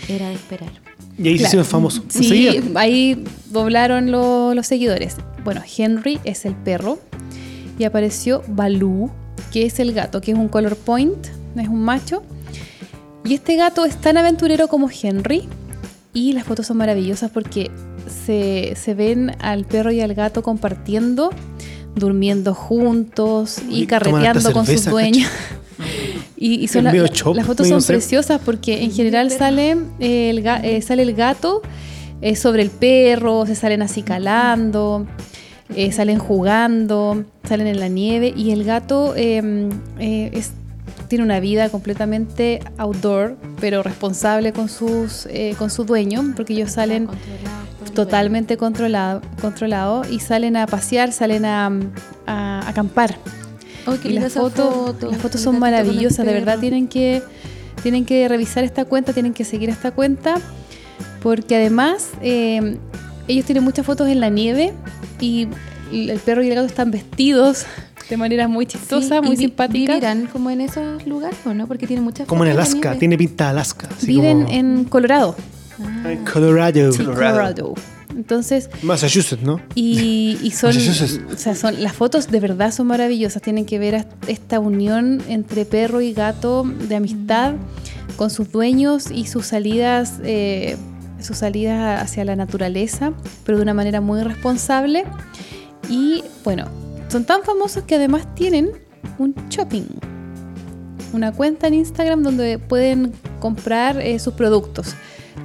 Era 0.10 0.28
de 0.30 0.36
esperar. 0.36 0.70
Y 1.18 1.28
ahí 1.30 1.38
se 1.38 1.46
hicieron 1.46 1.66
famosos. 1.66 2.04
Sí, 2.10 2.60
ahí 2.76 3.24
doblaron 3.50 4.12
lo- 4.12 4.54
los 4.54 4.68
seguidores. 4.68 5.16
Bueno, 5.46 5.62
Henry 5.78 6.20
es 6.26 6.46
el 6.46 6.54
perro 6.56 7.00
y 7.80 7.86
apareció 7.86 8.44
Baloo, 8.48 9.10
que 9.54 9.66
es 9.66 9.80
el 9.80 9.94
gato, 9.94 10.20
que 10.22 10.32
es 10.32 10.38
un 10.38 10.50
color 10.50 10.76
point, 10.76 11.28
es 11.56 11.68
un 11.68 11.82
macho. 11.84 12.24
Y 13.24 13.34
este 13.36 13.56
gato 13.56 13.86
es 13.86 13.96
tan 14.02 14.18
aventurero 14.18 14.68
como 14.68 14.90
Henry 14.90 15.48
y 16.14 16.34
las 16.34 16.44
fotos 16.44 16.68
son 16.68 16.78
maravillosas 16.78 17.32
porque 17.32 17.72
se, 18.26 18.74
se 18.76 18.94
ven 18.96 19.32
al 19.40 19.64
perro 19.66 19.92
y 19.92 20.02
al 20.02 20.14
gato 20.14 20.44
compartiendo, 20.44 21.30
durmiendo 21.96 22.54
juntos 22.54 23.58
y 23.70 23.86
carreteando 23.86 24.52
con 24.54 24.66
sus 24.66 24.76
cerveza, 24.82 24.92
dueños. 24.92 25.30
Y, 26.38 26.56
y 26.56 26.68
son 26.68 26.80
Es 26.80 26.84
la- 26.86 26.92
medio 26.92 27.04
la- 27.04 27.10
chop, 27.10 27.36
las 27.38 27.46
fotos 27.46 27.68
son 27.70 27.82
ser- 27.82 27.96
preciosas 27.96 28.42
porque 28.44 28.84
en 28.84 28.92
general 28.92 29.32
sale 29.32 29.78
eh, 30.00 30.30
el, 30.30 30.44
ga- 30.44 30.60
eh, 30.64 30.82
sale 30.82 31.04
el 31.04 31.14
gato 31.14 31.62
eh, 32.22 32.36
sobre 32.36 32.64
el 32.64 32.70
perro, 32.70 33.46
se 33.46 33.56
salen 33.56 33.82
así 33.82 34.02
calando, 34.02 35.08
eh, 35.74 35.92
salen 35.94 36.20
jugando, 36.20 37.24
salen 37.48 37.68
en 37.68 37.80
la 37.80 37.88
nieve 37.88 38.34
y 38.36 38.52
el 38.52 38.66
gato 38.66 39.14
eh, 39.16 39.70
eh, 40.00 40.32
es- 40.34 40.52
tiene 41.08 41.24
una 41.24 41.40
vida 41.40 41.70
completamente 41.70 42.60
outdoor, 42.78 43.38
pero 43.62 43.82
responsable 43.82 44.52
con, 44.52 44.68
sus, 44.68 45.28
eh, 45.28 45.56
con 45.58 45.70
su 45.70 45.86
dueño, 45.86 46.34
porque 46.36 46.54
ellos 46.54 46.72
salen 46.72 47.08
totalmente 47.92 48.58
controlado, 48.58 49.22
controlado 49.42 50.04
y 50.10 50.20
salen 50.20 50.58
a 50.58 50.68
pasear, 50.68 51.12
salen 51.12 51.46
a, 51.46 51.72
a 52.28 52.68
acampar. 52.68 53.18
Oh, 53.86 53.94
qué 54.02 54.08
Y 54.08 54.12
linda 54.14 54.24
las 54.28 54.34
foto, 54.34 54.96
las 55.10 55.18
fotos 55.20 55.42
son 55.42 55.60
maravillosas, 55.60 56.26
de 56.26 56.34
verdad 56.34 56.60
tienen 56.60 56.88
que, 56.88 57.22
tienen 57.82 58.06
que 58.06 58.28
revisar 58.28 58.64
esta 58.64 58.86
cuenta, 58.86 59.12
tienen 59.14 59.34
que 59.34 59.44
seguir 59.44 59.70
esta 59.70 59.92
cuenta, 59.92 60.36
porque 61.22 61.56
además 61.58 62.10
eh, 62.22 62.78
ellos 63.28 63.46
tienen 63.46 63.64
muchas 63.64 63.86
fotos 63.86 64.08
en 64.08 64.20
la 64.20 64.30
nieve 64.30 64.74
y 65.20 65.48
el 65.92 66.20
perro 66.20 66.44
y 66.44 66.50
el 66.50 66.56
gato 66.56 66.68
están 66.68 66.92
vestidos 66.92 67.66
de 68.10 68.18
manera 68.18 68.48
muy 68.48 68.66
chistosa, 68.66 69.16
Sí, 69.20 69.22
muy 69.22 69.34
y 69.36 69.38
vi- 69.38 69.44
simpática. 69.46 69.94
¿Vivirán 69.94 70.28
como 70.28 70.50
en 70.50 70.62
esos 70.62 71.06
lugares 71.06 71.38
o 71.46 71.54
no? 71.54 71.68
Porque 71.68 71.86
tienen 71.88 72.04
muchas 72.04 72.28
Como 72.28 72.46
en 72.46 72.52
Alaska. 72.52 72.78
nieve. 72.90 73.00
Tiene 73.00 73.18
pinta 73.18 73.46
de 73.46 73.50
Alaska. 73.52 73.90
Viven 74.04 74.44
como- 74.44 74.54
en 74.56 74.84
Colorado. 74.86 75.36
En 75.80 76.24
Colorado. 76.26 76.92
Colorado. 76.96 77.74
Entonces, 78.16 78.70
Massachusetts, 78.84 79.42
¿no? 79.42 79.60
Y, 79.74 80.38
y 80.44 80.52
son, 80.52 80.76
Massachusetts. 80.76 81.34
o 81.34 81.38
sea, 81.38 81.56
son, 81.56 81.82
las 81.82 81.94
fotos 81.94 82.30
de 82.30 82.40
verdad 82.40 82.72
son 82.72 82.88
maravillosas. 82.88 83.42
Tienen 83.42 83.66
que 83.66 83.80
ver 83.80 83.96
a- 83.96 84.06
esta 84.28 84.60
unión 84.60 85.22
entre 85.28 85.66
perro 85.66 86.00
y 86.02 86.14
gato 86.14 86.64
de 86.64 86.96
amistad 86.96 87.54
con 88.16 88.30
sus 88.30 88.52
dueños 88.52 89.10
y 89.10 89.26
sus 89.26 89.48
salidas, 89.48 90.20
eh, 90.24 90.78
sus 91.20 91.38
salidas 91.38 92.04
hacia 92.04 92.24
la 92.24 92.36
naturaleza, 92.36 93.14
pero 93.46 93.58
de 93.58 93.64
una 93.64 93.74
manera 93.74 94.00
muy 94.00 94.22
responsable. 94.22 95.06
Y 95.90 96.24
bueno, 96.44 96.66
son 97.08 97.26
tan 97.26 97.42
famosos 97.44 97.84
que 97.86 97.96
además 97.96 98.28
tienen 98.36 98.72
un 99.18 99.34
shopping, 99.50 99.86
una 101.14 101.32
cuenta 101.32 101.68
en 101.68 101.76
Instagram 101.76 102.22
donde 102.24 102.60
pueden 102.60 103.12
comprar 103.40 104.00
eh, 104.00 104.20
sus 104.20 104.34
productos. 104.36 104.96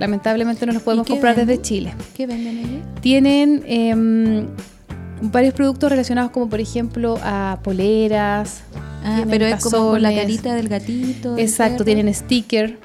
Lamentablemente 0.00 0.64
no 0.66 0.72
los 0.72 0.82
podemos 0.82 1.06
comprar 1.06 1.34
venden? 1.37 1.56
desde 1.56 1.62
Chile 1.62 1.94
¿Qué 2.16 2.26
venden 2.26 2.58
ellos? 2.58 3.00
tienen 3.00 3.62
em, 3.66 4.46
varios 5.20 5.54
productos 5.54 5.90
relacionados 5.90 6.30
como 6.30 6.48
por 6.48 6.61
ejemplo 6.61 7.18
a 7.22 7.58
poleras. 7.62 8.62
Ah, 9.04 9.24
pero 9.30 9.46
es 9.46 9.62
como 9.64 9.96
la 9.98 10.08
tazones. 10.11 10.22
carita 10.22 10.54
del 10.54 10.68
gatito. 10.68 11.34
del 11.34 11.44
Exacto, 11.44 11.84
perro. 11.84 11.84
tienen 11.96 12.14
sticker. 12.14 12.78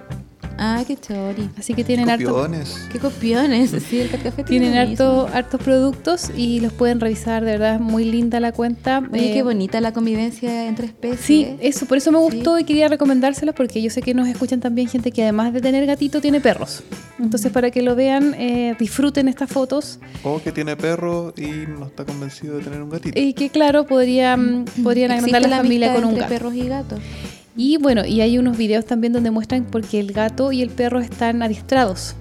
Ah, 0.58 0.84
qué 0.88 0.96
chori. 0.96 1.50
Así 1.58 1.74
que 1.74 1.84
tienen 1.84 2.10
harto, 2.10 2.30
Copiones. 2.32 2.88
Qué 2.92 3.00
copiones. 3.00 3.72
Sí, 3.90 4.00
el 4.00 4.10
café 4.10 4.44
tiene 4.44 4.68
tienen 4.70 4.78
harto, 4.78 5.28
hartos 5.34 5.62
productos 5.62 6.30
y 6.36 6.60
los 6.60 6.72
pueden 6.74 7.00
revisar. 7.00 7.44
De 7.44 7.52
verdad 7.52 7.76
es 7.76 7.82
muy 7.82 8.06
linda 8.06 8.40
la 8.40 8.52
cuenta. 8.52 9.02
Oye, 9.12 9.32
Eh, 9.32 9.34
qué 9.34 9.44
bonita 9.44 9.82
la 9.82 9.92
convivencia 9.94 10.68
entre 10.68 10.88
especies. 10.88 11.20
Sí, 11.22 11.56
eso, 11.60 11.86
por 11.86 11.98
eso 11.98 12.12
me 12.12 12.20
gustó 12.20 12.60
y 12.60 12.64
quería 12.64 12.88
recomendárselos 12.88 13.56
porque 13.56 13.82
yo 13.82 13.90
sé 13.90 14.02
que 14.02 14.14
nos 14.14 14.28
escuchan 14.28 14.60
también 14.60 14.88
gente 14.88 15.12
que 15.12 15.24
además 15.24 15.54
de 15.54 15.62
tener 15.62 15.86
gatito 15.86 16.22
tiene 16.22 16.40
perros. 16.40 16.84
Entonces 17.20 17.52
para 17.52 17.72
que 17.72 17.82
lo 17.82 17.96
vean, 17.96 18.34
eh, 18.38 18.76
disfruten 18.80 19.28
estas 19.28 19.50
fotos 19.50 20.00
O 20.24 20.42
que 20.42 20.52
tiene 20.52 20.76
perro 20.76 21.34
y 21.38 21.68
no 21.68 21.86
está 21.88 22.06
convencido 22.06 22.58
de 22.58 22.64
tener 22.64 22.82
un 22.82 22.90
gatito. 22.90 23.20
y 23.20 23.34
que 23.34 23.50
claro, 23.50 23.86
podrían, 23.86 24.66
podrían 24.84 25.12
Existe 25.12 25.36
agrandar 25.36 25.50
la, 25.50 25.58
familia 25.64 25.88
amistad 25.88 26.02
con 26.04 26.14
un 26.14 26.20
gato. 26.20 26.30
perros 26.30 26.54
y 26.56 26.68
gatos. 26.68 27.00
Y 27.56 27.78
bueno, 27.78 28.06
y 28.06 28.22
hay 28.22 28.38
unos 28.38 28.58
videos 28.58 28.86
también 28.86 29.14
donde 29.14 29.32
muestran 29.32 29.66
porque 29.66 30.00
el 30.00 30.12
gato 30.12 30.52
y 30.52 30.62
el 30.62 30.70
perro 30.70 31.00
están 31.00 31.44
adiestrados. 31.44 32.16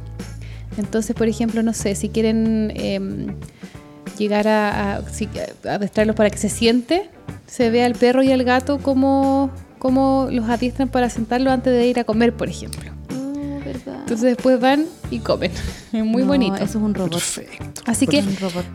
Entonces, 0.76 1.14
por 1.16 1.28
ejemplo, 1.28 1.62
no 1.62 1.72
sé, 1.72 1.94
si 1.94 2.08
quieren 2.08 2.72
em, 2.74 3.34
llegar 4.18 4.48
a, 4.48 4.96
a, 4.96 6.14
para 6.14 6.30
que 6.30 6.38
se 6.38 6.48
siente, 6.48 7.10
se 7.46 7.70
ve 7.70 7.82
al 7.82 7.94
perro 7.94 8.22
y 8.22 8.32
al 8.32 8.44
gato 8.44 8.78
cómo, 8.78 9.50
cómo 9.78 10.28
los 10.30 10.48
adiestran 10.48 10.88
para 10.88 11.10
sentarlo 11.10 11.50
antes 11.50 11.72
de 11.72 11.86
ir 11.86 11.98
a 11.98 12.04
comer, 12.04 12.34
por 12.34 12.48
ejemplo. 12.48 12.90
Verdad. 13.84 14.00
Entonces 14.02 14.22
después 14.36 14.60
van 14.60 14.86
y 15.10 15.18
comen. 15.20 15.50
Es 15.92 16.04
muy 16.04 16.22
No, 16.22 16.28
bonito. 16.28 16.56
Eso 16.56 16.64
es 16.64 16.74
un 16.76 16.94
robot. 16.94 17.12
Perfecto. 17.12 17.82
Así 17.86 18.06
que 18.06 18.24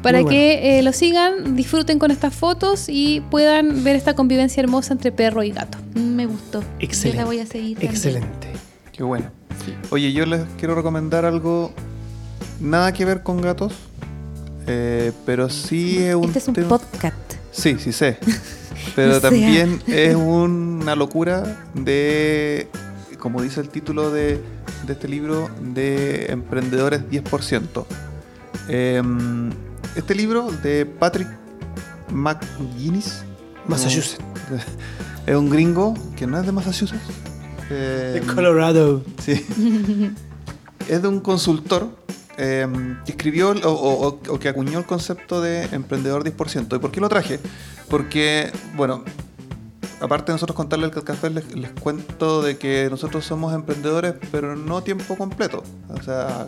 para 0.03 0.21
Muy 0.21 0.29
que 0.29 0.77
eh, 0.79 0.83
lo 0.83 0.93
sigan, 0.93 1.55
disfruten 1.55 1.97
con 1.99 2.11
estas 2.11 2.35
fotos 2.35 2.85
y 2.89 3.21
puedan 3.31 3.83
ver 3.83 3.95
esta 3.95 4.15
convivencia 4.15 4.61
hermosa 4.61 4.93
entre 4.93 5.11
perro 5.11 5.41
y 5.43 5.51
gato. 5.51 5.77
Mm, 5.95 5.99
Me 6.15 6.25
gustó. 6.27 6.63
Excelente. 6.79 7.17
Yo 7.17 7.21
la 7.23 7.25
voy 7.25 7.39
a 7.39 7.45
seguir. 7.45 7.77
también. 7.77 7.91
Excelente. 7.93 8.47
Qué 8.91 9.03
bueno. 9.03 9.31
Oye, 9.89 10.13
yo 10.13 10.25
les 10.25 10.41
quiero 10.59 10.75
recomendar 10.75 11.25
algo 11.25 11.71
nada 12.59 12.93
que 12.93 13.03
ver 13.05 13.23
con 13.23 13.41
gatos, 13.41 13.73
eh, 14.67 15.11
pero 15.25 15.49
sí 15.49 15.97
es 15.97 16.15
un, 16.15 16.25
Este 16.25 16.39
es 16.39 16.47
un 16.47 16.53
podcast. 16.55 17.15
Sí, 17.51 17.77
sí 17.79 17.91
sé. 17.91 18.17
Pero 18.95 19.17
O 19.17 19.19
sea. 19.19 19.29
también 19.29 19.81
es 19.87 20.15
una 20.15 20.95
locura 20.95 21.43
de, 21.73 22.67
como 23.19 23.41
dice 23.41 23.59
el 23.59 23.69
título 23.69 24.11
de, 24.11 24.39
de 24.87 24.93
este 24.93 25.07
libro, 25.07 25.49
de 25.61 26.27
Emprendedores 26.31 27.01
10%. 27.09 27.85
Em, 28.69 29.49
este 29.95 30.15
libro 30.15 30.49
de 30.63 30.85
Patrick 30.85 31.27
McGuinness. 32.11 33.23
Massachusetts. 33.67 34.17
Es 35.27 35.35
un 35.35 35.49
gringo 35.49 35.93
que 36.15 36.25
no 36.25 36.39
es 36.39 36.45
de 36.45 36.53
Massachusetts. 36.53 37.01
Eh, 37.69 38.21
De 38.25 38.33
Colorado. 38.33 39.03
Sí. 39.21 39.33
es 40.87 41.01
de 41.01 41.07
un 41.09 41.19
consultor 41.19 41.89
eh, 42.37 42.65
que 43.05 43.11
escribió 43.11 43.49
o, 43.49 43.69
o- 43.69 44.19
o 44.29 44.39
que 44.39 44.47
acuñó 44.47 44.79
el 44.79 44.85
concepto 44.85 45.41
de 45.41 45.63
emprendedor 45.73 46.23
10%. 46.23 46.77
¿Y 46.77 46.79
por 46.79 46.91
qué 46.91 47.01
lo 47.01 47.09
traje? 47.09 47.41
Porque, 47.89 48.53
bueno, 48.77 49.03
aparte 49.99 50.31
de 50.31 50.35
nosotros 50.35 50.55
contarle 50.55 50.85
el 50.85 50.91
café, 51.03 51.29
les, 51.29 51.55
les 51.55 51.71
cuento 51.71 52.41
de 52.41 52.57
que 52.57 52.87
nosotros 52.89 53.25
somos 53.25 53.53
emprendedores, 53.53 54.13
pero 54.31 54.55
no 54.55 54.81
tiempo 54.83 55.15
completo. 55.15 55.63
O 55.89 56.01
sea, 56.03 56.47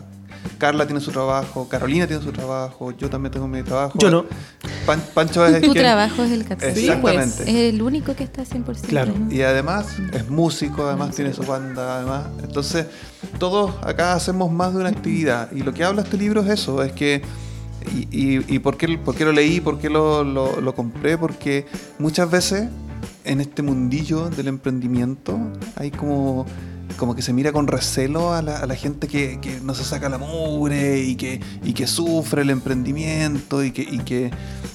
Carla 0.57 0.85
tiene 0.85 1.01
su 1.01 1.11
trabajo, 1.11 1.67
Carolina 1.67 2.07
tiene 2.07 2.21
su 2.23 2.31
trabajo, 2.31 2.91
yo 2.91 3.09
también 3.09 3.31
tengo 3.33 3.47
mi 3.47 3.61
trabajo. 3.63 3.97
Yo 3.99 4.09
no. 4.09 4.25
Pan- 4.85 5.03
Pancho 5.13 5.45
es 5.45 5.55
el 5.55 5.61
Tu 5.63 5.73
que- 5.73 5.79
trabajo 5.81 6.23
es 6.23 6.31
el 6.31 6.45
café. 6.45 6.69
Exactamente. 6.69 7.43
Es 7.43 7.73
el 7.73 7.81
único 7.81 8.15
que 8.15 8.23
está 8.23 8.43
100%. 8.45 8.87
Claro. 8.87 9.13
Y 9.29 9.41
además 9.41 9.97
es 10.13 10.29
músico, 10.29 10.85
además 10.87 11.15
tiene 11.15 11.33
su 11.33 11.43
banda, 11.43 11.97
además. 11.97 12.27
Entonces, 12.43 12.85
todos 13.37 13.73
acá 13.83 14.13
hacemos 14.13 14.51
más 14.51 14.73
de 14.73 14.79
una 14.79 14.89
actividad. 14.89 15.51
Y 15.51 15.61
lo 15.63 15.73
que 15.73 15.83
habla 15.83 16.03
este 16.03 16.17
libro 16.17 16.41
es 16.41 16.49
eso, 16.49 16.83
es 16.83 16.91
que... 16.93 17.21
Y, 17.95 18.07
y- 18.11 18.45
y 18.47 18.59
por, 18.59 18.77
qué, 18.77 18.97
por 18.97 19.15
qué 19.15 19.25
lo 19.25 19.31
leí, 19.31 19.61
por 19.61 19.79
qué 19.79 19.89
lo, 19.89 20.23
lo- 20.23 20.59
lo 20.61 20.75
compré? 20.75 21.17
Porque 21.17 21.65
muchas 21.97 22.29
veces 22.29 22.67
en 23.25 23.41
este 23.41 23.61
mundillo 23.61 24.29
del 24.29 24.47
emprendimiento 24.47 25.37
hay 25.75 25.91
como, 25.91 26.45
como 26.97 27.15
que 27.15 27.21
se 27.21 27.33
mira 27.33 27.51
con 27.51 27.67
recelo 27.67 28.33
a 28.33 28.41
la, 28.41 28.75
gente 28.75 29.07
que, 29.07 29.39
no 29.63 29.73
se 29.75 29.83
saca 29.83 30.09
la 30.09 30.17
mugre 30.17 31.01
y 31.01 31.15
que, 31.15 31.39
y 31.63 31.73
que 31.73 31.85
sufre 31.87 32.41
el 32.43 32.49
emprendimiento 32.49 33.63
y 33.63 33.71
que, 33.71 33.81
y 33.81 33.99
que, 33.99 34.31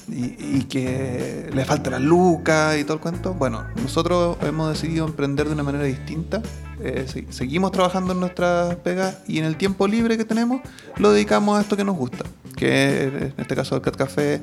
y, 0.07 0.63
que 0.63 1.49
le 1.53 1.65
falta 1.65 1.89
la 1.89 1.99
luca 1.99 2.77
y 2.77 2.83
todo 2.83 2.95
el 2.95 2.99
cuento. 3.01 3.33
Bueno, 3.33 3.65
nosotros 3.81 4.37
hemos 4.41 4.69
decidido 4.73 5.05
emprender 5.05 5.47
de 5.47 5.53
una 5.53 5.63
manera 5.63 5.83
distinta. 5.83 6.41
Eh, 6.81 7.05
se- 7.07 7.25
seguimos 7.31 7.71
trabajando 7.71 8.13
en 8.13 8.19
nuestras 8.19 8.75
pegas 8.77 9.19
y 9.27 9.39
en 9.39 9.45
el 9.45 9.55
tiempo 9.55 9.87
libre 9.87 10.17
que 10.17 10.25
tenemos 10.25 10.61
lo 10.97 11.11
dedicamos 11.11 11.57
a 11.57 11.61
esto 11.61 11.77
que 11.77 11.85
nos 11.85 11.95
gusta, 11.95 12.25
que 12.57 13.03
en 13.03 13.33
este 13.37 13.55
caso 13.55 13.75
el 13.75 13.81
Cat 13.81 13.95
Café, 13.95 14.41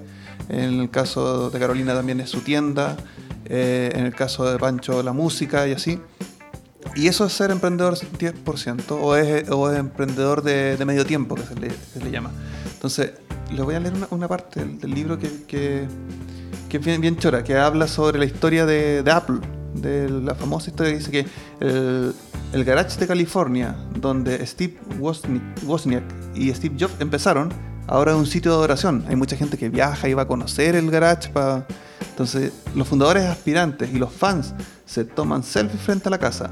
en 0.48 0.80
el 0.80 0.90
caso 0.90 1.50
de 1.50 1.58
Carolina 1.58 1.94
también 1.94 2.20
es 2.20 2.30
su 2.30 2.40
tienda, 2.40 2.96
eh, 3.54 3.92
en 3.94 4.06
el 4.06 4.14
caso 4.14 4.50
de 4.50 4.58
Pancho 4.58 5.02
la 5.02 5.12
música 5.12 5.68
y 5.68 5.72
así. 5.72 6.00
Y 6.96 7.06
eso 7.06 7.26
es 7.26 7.34
ser 7.34 7.50
emprendedor 7.50 7.94
10% 7.94 8.84
o 8.90 9.14
es, 9.14 9.48
o 9.50 9.70
es 9.70 9.78
emprendedor 9.78 10.42
de, 10.42 10.78
de 10.78 10.84
medio 10.86 11.04
tiempo, 11.04 11.34
que 11.34 11.42
se 11.42 11.54
le, 11.56 11.70
se 11.70 12.02
le 12.02 12.10
llama. 12.10 12.30
Entonces, 12.72 13.12
les 13.50 13.62
voy 13.62 13.74
a 13.74 13.80
leer 13.80 13.94
una, 13.94 14.08
una 14.10 14.26
parte 14.26 14.60
del, 14.60 14.78
del 14.78 14.94
libro 14.94 15.18
que, 15.18 15.44
que, 15.46 15.86
que 16.70 16.76
es 16.78 16.84
bien, 16.84 17.02
bien 17.02 17.18
chora, 17.18 17.44
que 17.44 17.56
habla 17.56 17.86
sobre 17.86 18.18
la 18.18 18.24
historia 18.24 18.64
de, 18.64 19.02
de 19.02 19.10
Apple, 19.10 19.40
de 19.74 20.08
la 20.08 20.34
famosa 20.34 20.70
historia 20.70 20.92
que 20.92 20.98
dice 20.98 21.10
que 21.10 21.26
el, 21.60 22.14
el 22.54 22.64
garage 22.64 22.98
de 22.98 23.06
California, 23.06 23.76
donde 24.00 24.46
Steve 24.46 24.78
Wozniak, 24.98 25.42
Wozniak 25.66 26.04
y 26.34 26.52
Steve 26.54 26.74
Jobs 26.80 26.94
empezaron, 27.00 27.52
ahora 27.86 28.12
es 28.12 28.18
un 28.18 28.26
sitio 28.26 28.50
de 28.52 28.56
adoración. 28.56 29.04
Hay 29.08 29.16
mucha 29.16 29.36
gente 29.36 29.58
que 29.58 29.68
viaja 29.68 30.08
y 30.08 30.14
va 30.14 30.22
a 30.22 30.26
conocer 30.26 30.74
el 30.74 30.90
garage 30.90 31.28
para... 31.28 31.66
Entonces, 32.12 32.52
los 32.74 32.86
fundadores 32.86 33.24
aspirantes 33.24 33.90
y 33.90 33.98
los 33.98 34.12
fans 34.12 34.54
se 34.84 35.06
toman 35.06 35.42
selfies 35.42 35.80
frente 35.80 36.08
a 36.08 36.10
la 36.10 36.18
casa. 36.18 36.50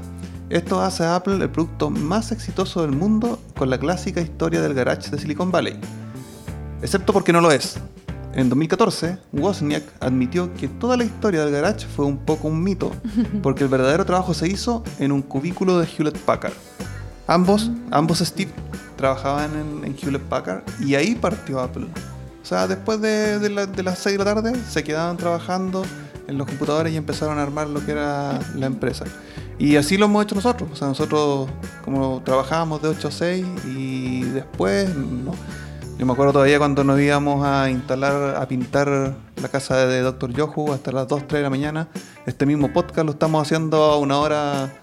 Esto 0.49 0.81
hace 0.81 1.03
a 1.03 1.15
Apple 1.15 1.35
el 1.35 1.51
producto 1.51 1.91
más 1.91 2.31
exitoso 2.31 2.81
del 2.81 2.91
mundo 2.91 3.39
con 3.55 3.69
la 3.69 3.77
clásica 3.77 4.21
historia 4.21 4.59
del 4.59 4.73
garage 4.73 5.11
de 5.11 5.19
Silicon 5.19 5.51
Valley. 5.51 5.79
Excepto 6.81 7.13
porque 7.13 7.31
no 7.31 7.41
lo 7.41 7.51
es. 7.51 7.77
En 8.33 8.49
2014, 8.49 9.19
Wozniak 9.33 9.83
admitió 9.99 10.51
que 10.55 10.67
toda 10.67 10.97
la 10.97 11.03
historia 11.03 11.45
del 11.45 11.53
garage 11.53 11.85
fue 11.85 12.05
un 12.05 12.17
poco 12.17 12.47
un 12.47 12.63
mito, 12.63 12.91
porque 13.43 13.63
el 13.63 13.69
verdadero 13.69 14.03
trabajo 14.03 14.33
se 14.33 14.47
hizo 14.47 14.83
en 14.97 15.11
un 15.11 15.21
cubículo 15.21 15.77
de 15.77 15.85
Hewlett 15.85 16.17
Packard. 16.17 16.55
Ambos, 17.27 17.69
ambos 17.91 18.17
Steve 18.17 18.51
trabajaban 18.97 19.51
en, 19.55 19.85
en 19.85 19.95
Hewlett 19.95 20.23
Packard 20.23 20.63
y 20.79 20.95
ahí 20.95 21.13
partió 21.13 21.59
Apple. 21.59 21.87
O 22.41 22.45
sea, 22.45 22.67
después 22.67 22.99
de, 23.01 23.39
de 23.39 23.49
la- 23.49 23.65
de 23.67 23.83
las 23.83 23.99
6 23.99 24.17
de 24.17 24.23
la 24.25 24.33
tarde 24.35 24.53
se 24.69 24.83
quedaban 24.83 25.17
trabajando 25.17 25.83
en 26.27 26.37
los 26.37 26.47
computadores 26.47 26.93
y 26.93 26.97
empezaron 26.97 27.37
a 27.39 27.43
armar 27.43 27.67
lo 27.67 27.85
que 27.85 27.91
era 27.91 28.39
la 28.55 28.65
empresa. 28.65 29.05
Y 29.59 29.75
así 29.75 29.97
lo 29.97 30.05
hemos 30.05 30.23
hecho 30.23 30.33
nosotros. 30.35 30.69
O 30.71 30.75
sea, 30.75 30.87
nosotros 30.87 31.49
como 31.85 32.21
trabajábamos 32.25 32.81
de 32.81 32.87
8 32.89 33.07
a 33.07 33.11
6 33.11 33.45
y 33.67 34.21
después, 34.23 34.89
no. 34.95 35.33
Yo 35.99 36.05
me 36.07 36.13
acuerdo 36.13 36.33
todavía 36.33 36.57
cuando 36.57 36.83
nos 36.83 36.99
íbamos 36.99 37.45
a 37.45 37.69
instalar, 37.69 38.35
a 38.35 38.47
pintar 38.47 38.87
la 39.35 39.47
casa 39.49 39.85
de 39.85 40.01
Dr. 40.01 40.33
Yohu 40.33 40.71
hasta 40.73 40.91
las 40.91 41.07
2, 41.07 41.27
3 41.27 41.39
de 41.39 41.43
la 41.43 41.49
mañana. 41.51 41.89
Este 42.25 42.47
mismo 42.47 42.73
podcast 42.73 43.05
lo 43.05 43.11
estamos 43.11 43.39
haciendo 43.45 43.83
a 43.83 43.99
una 43.99 44.17
hora 44.17 44.73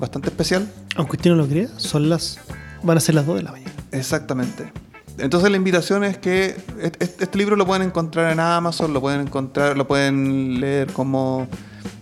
bastante 0.00 0.30
especial. 0.30 0.68
Aunque 0.96 1.16
usted 1.16 1.30
no 1.30 1.36
lo 1.36 1.46
crea, 1.46 1.68
son 1.76 2.08
las. 2.08 2.38
Van 2.82 2.96
a 2.96 3.00
ser 3.00 3.14
las 3.14 3.24
2 3.24 3.36
de 3.36 3.42
la 3.44 3.52
mañana. 3.52 3.70
Exactamente. 3.92 4.72
Entonces 5.18 5.50
la 5.50 5.56
invitación 5.56 6.02
es 6.04 6.18
que 6.18 6.56
est- 6.80 7.00
est- 7.02 7.22
este 7.22 7.38
libro 7.38 7.54
lo 7.56 7.66
pueden 7.66 7.82
encontrar 7.86 8.32
en 8.32 8.40
Amazon, 8.40 8.92
lo 8.92 9.00
pueden 9.00 9.20
encontrar, 9.20 9.76
lo 9.76 9.86
pueden 9.86 10.60
leer 10.60 10.92
como 10.92 11.46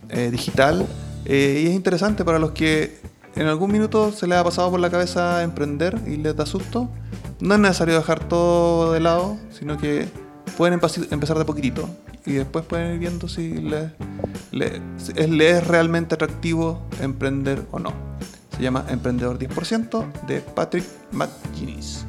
eh, 0.09 0.31
digital 0.31 0.87
eh, 1.25 1.61
y 1.65 1.69
es 1.69 1.75
interesante 1.75 2.25
para 2.25 2.39
los 2.39 2.53
que 2.53 3.01
en 3.37 3.47
algún 3.47 3.71
minuto 3.73 4.13
se 4.13 4.27
les 4.27 4.39
ha 4.39 4.45
pasado 4.45 4.71
por 4.71 4.81
la 4.81 4.91
cabeza 4.91 5.43
emprender 5.43 5.99
y 6.07 6.17
les 6.17 6.37
da 6.37 6.47
susto. 6.47 6.89
No 7.41 7.55
es 7.55 7.61
necesario 7.61 7.95
dejar 7.95 8.21
todo 8.29 8.93
de 8.93 9.01
lado, 9.01 9.37
sino 9.51 9.77
que 9.79 10.07
pueden 10.57 10.75
empezar 11.11 11.39
de 11.39 11.45
poquitito 11.45 11.89
y 12.25 12.33
después 12.33 12.65
pueden 12.65 12.93
ir 12.95 12.99
viendo 12.99 13.29
si 13.29 13.55
les, 13.55 13.91
les- 14.53 14.81
si 14.99 15.13
es, 15.17 15.29
les 15.29 15.57
es 15.57 15.67
realmente 15.67 16.15
atractivo 16.15 16.83
emprender 17.01 17.63
o 17.73 17.79
no. 17.79 17.93
Se 18.57 18.63
llama 18.63 18.85
Emprendedor 18.89 19.39
10% 19.39 20.07
de 20.27 20.41
Patrick 20.41 20.85
McGuinness. 21.13 22.05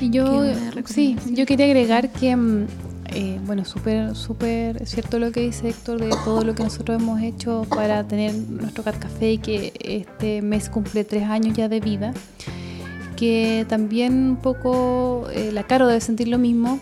Y 0.00 0.10
yo, 0.10 0.42
sí, 0.86 1.16
yo 1.32 1.44
quería 1.46 1.66
agregar 1.66 2.10
que, 2.10 2.34
mm, 2.36 2.66
eh, 3.14 3.40
bueno, 3.46 3.64
súper, 3.64 4.14
súper 4.14 4.86
cierto 4.86 5.18
lo 5.18 5.32
que 5.32 5.40
dice 5.40 5.68
Héctor 5.70 6.00
de 6.00 6.10
todo 6.24 6.44
lo 6.44 6.54
que 6.54 6.62
nosotros 6.62 7.00
hemos 7.00 7.20
hecho 7.20 7.66
para 7.68 8.04
tener 8.06 8.34
nuestro 8.34 8.84
Cat 8.84 8.98
Café 8.98 9.32
y 9.32 9.38
que 9.38 9.72
este 9.80 10.42
mes 10.42 10.68
cumple 10.68 11.04
tres 11.04 11.24
años 11.24 11.56
ya 11.56 11.68
de 11.68 11.80
vida. 11.80 12.12
Que 13.16 13.66
también 13.68 14.12
un 14.30 14.36
poco 14.36 15.26
eh, 15.32 15.50
la 15.52 15.64
Caro 15.64 15.88
debe 15.88 16.00
sentir 16.00 16.28
lo 16.28 16.38
mismo, 16.38 16.78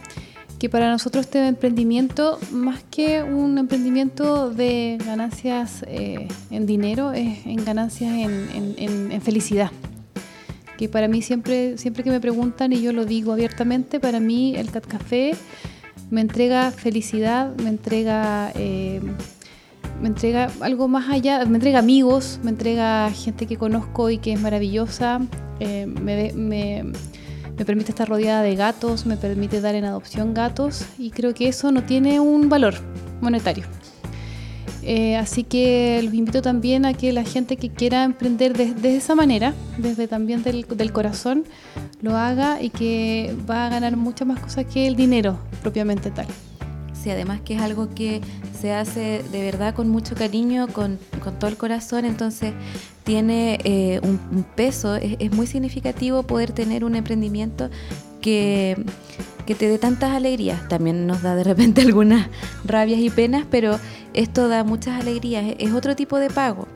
que 0.59 0.69
para 0.69 0.91
nosotros 0.91 1.25
este 1.25 1.47
emprendimiento, 1.47 2.39
más 2.53 2.83
que 2.91 3.23
un 3.23 3.57
emprendimiento 3.57 4.51
de 4.51 4.99
ganancias 5.07 5.85
eh, 5.87 6.29
en 6.51 6.67
dinero, 6.67 7.13
es 7.13 7.47
en 7.47 7.65
ganancias 7.65 8.13
en- 8.13 8.49
en- 8.55 8.75
en- 8.77 9.13
en 9.13 9.23
felicidad 9.23 9.71
que 10.77 10.89
para 10.89 11.09
mí 11.09 11.23
siempre, 11.23 11.79
siempre 11.79 12.03
que 12.05 12.11
me 12.11 12.21
preguntan 12.21 12.73
y 12.73 12.81
yo 12.83 12.93
lo 12.93 13.05
digo 13.05 13.33
abiertamente, 13.33 14.01
para 14.01 14.21
mí 14.21 14.55
el 14.57 14.71
Cat 14.71 14.87
Café 14.87 15.35
me 16.11 16.21
entrega 16.21 16.71
felicidad, 16.71 17.55
me 17.57 17.69
entrega, 17.69 18.53
eh, 18.55 19.01
me 20.01 20.09
entrega 20.09 20.51
algo 20.61 20.89
más 20.89 21.09
allá, 21.11 21.45
me 21.47 21.57
entrega 21.57 21.79
amigos, 21.79 22.39
me 22.43 22.51
entrega 22.51 23.11
gente 23.11 23.47
que 23.47 23.57
conozco 23.57 24.11
y 24.11 24.19
que 24.19 24.33
es 24.35 24.41
maravillosa, 24.41 25.21
eh, 25.61 25.87
me, 25.87 26.33
me- 26.35 26.85
me 27.57 27.65
permite 27.65 27.91
estar 27.91 28.07
rodeada 28.07 28.43
de 28.43 28.55
gatos, 28.55 29.07
me 29.07 29.17
permite 29.17 29.63
dar 29.63 29.75
en 29.75 29.87
adopción 29.87 30.35
gatos 30.35 30.85
y 30.99 31.11
creo 31.11 31.33
que 31.33 31.49
eso 31.49 31.73
no 31.73 31.83
tiene 31.85 32.21
un 32.21 32.51
valor 32.51 32.75
monetario. 33.23 33.65
Eh, 34.89 35.17
así 35.17 35.43
que 35.43 36.01
los 36.05 36.15
invito 36.15 36.43
también 36.43 36.87
a 36.87 36.95
que 36.95 37.13
la 37.13 37.25
gente 37.25 37.57
que 37.57 37.71
quiera 37.71 38.05
emprender 38.05 38.57
de, 38.57 38.73
de 38.73 38.97
esa 38.97 39.17
manera, 39.17 39.53
desde 39.79 40.07
también 40.07 40.45
del, 40.45 40.93
corazón, 40.93 41.43
lo 42.03 42.17
haga 42.17 42.63
y 42.63 42.71
que 42.71 43.35
va 43.51 43.67
a 43.67 43.69
ganar 43.69 43.97
muchas 43.97 44.29
más 44.29 44.39
cosas 44.39 44.65
que 44.67 44.87
el 44.87 44.95
dinero 44.95 45.41
propiamente 45.61 46.13
tal. 46.13 46.27
Sí, 47.03 47.11
además 47.11 47.41
que 47.41 47.55
es 47.55 47.63
algo 47.63 47.93
que 47.97 48.21
se 48.61 48.73
hace 48.73 49.25
de 49.33 49.43
verdad 49.43 49.75
con 49.75 49.89
mucho 49.89 50.15
cariño, 50.15 50.69
con, 50.69 51.01
con 51.23 51.37
todo 51.37 51.51
el 51.51 51.57
corazón, 51.57 52.05
entonces 52.05 52.53
tiene 53.03 53.59
eh, 53.65 54.01
un, 54.05 54.45
peso, 54.55 54.95
es, 54.95 55.17
es 55.19 55.33
muy 55.33 55.49
significativo 55.49 56.23
poder 56.23 56.53
tener 56.53 56.85
un 56.85 56.95
emprendimiento 56.95 57.71
que, 58.21 58.77
que 59.47 59.55
te 59.55 59.69
dé 59.69 59.79
tantas 59.79 60.13
alegrías. 60.13 60.69
También 60.69 61.07
nos 61.07 61.23
da 61.23 61.35
de 61.35 61.45
repente 61.45 61.81
algunas 61.87 62.29
rabias 62.65 63.01
y 63.01 63.11
penas, 63.11 63.45
pero 63.51 63.79
esto 64.15 64.49
da 64.49 64.65
muchas 64.65 65.01
alegrías, 65.01 65.45
es- 65.59 65.73
otro 65.73 65.95
tipo 65.97 66.19
de 66.19 66.31
pago. 66.31 66.67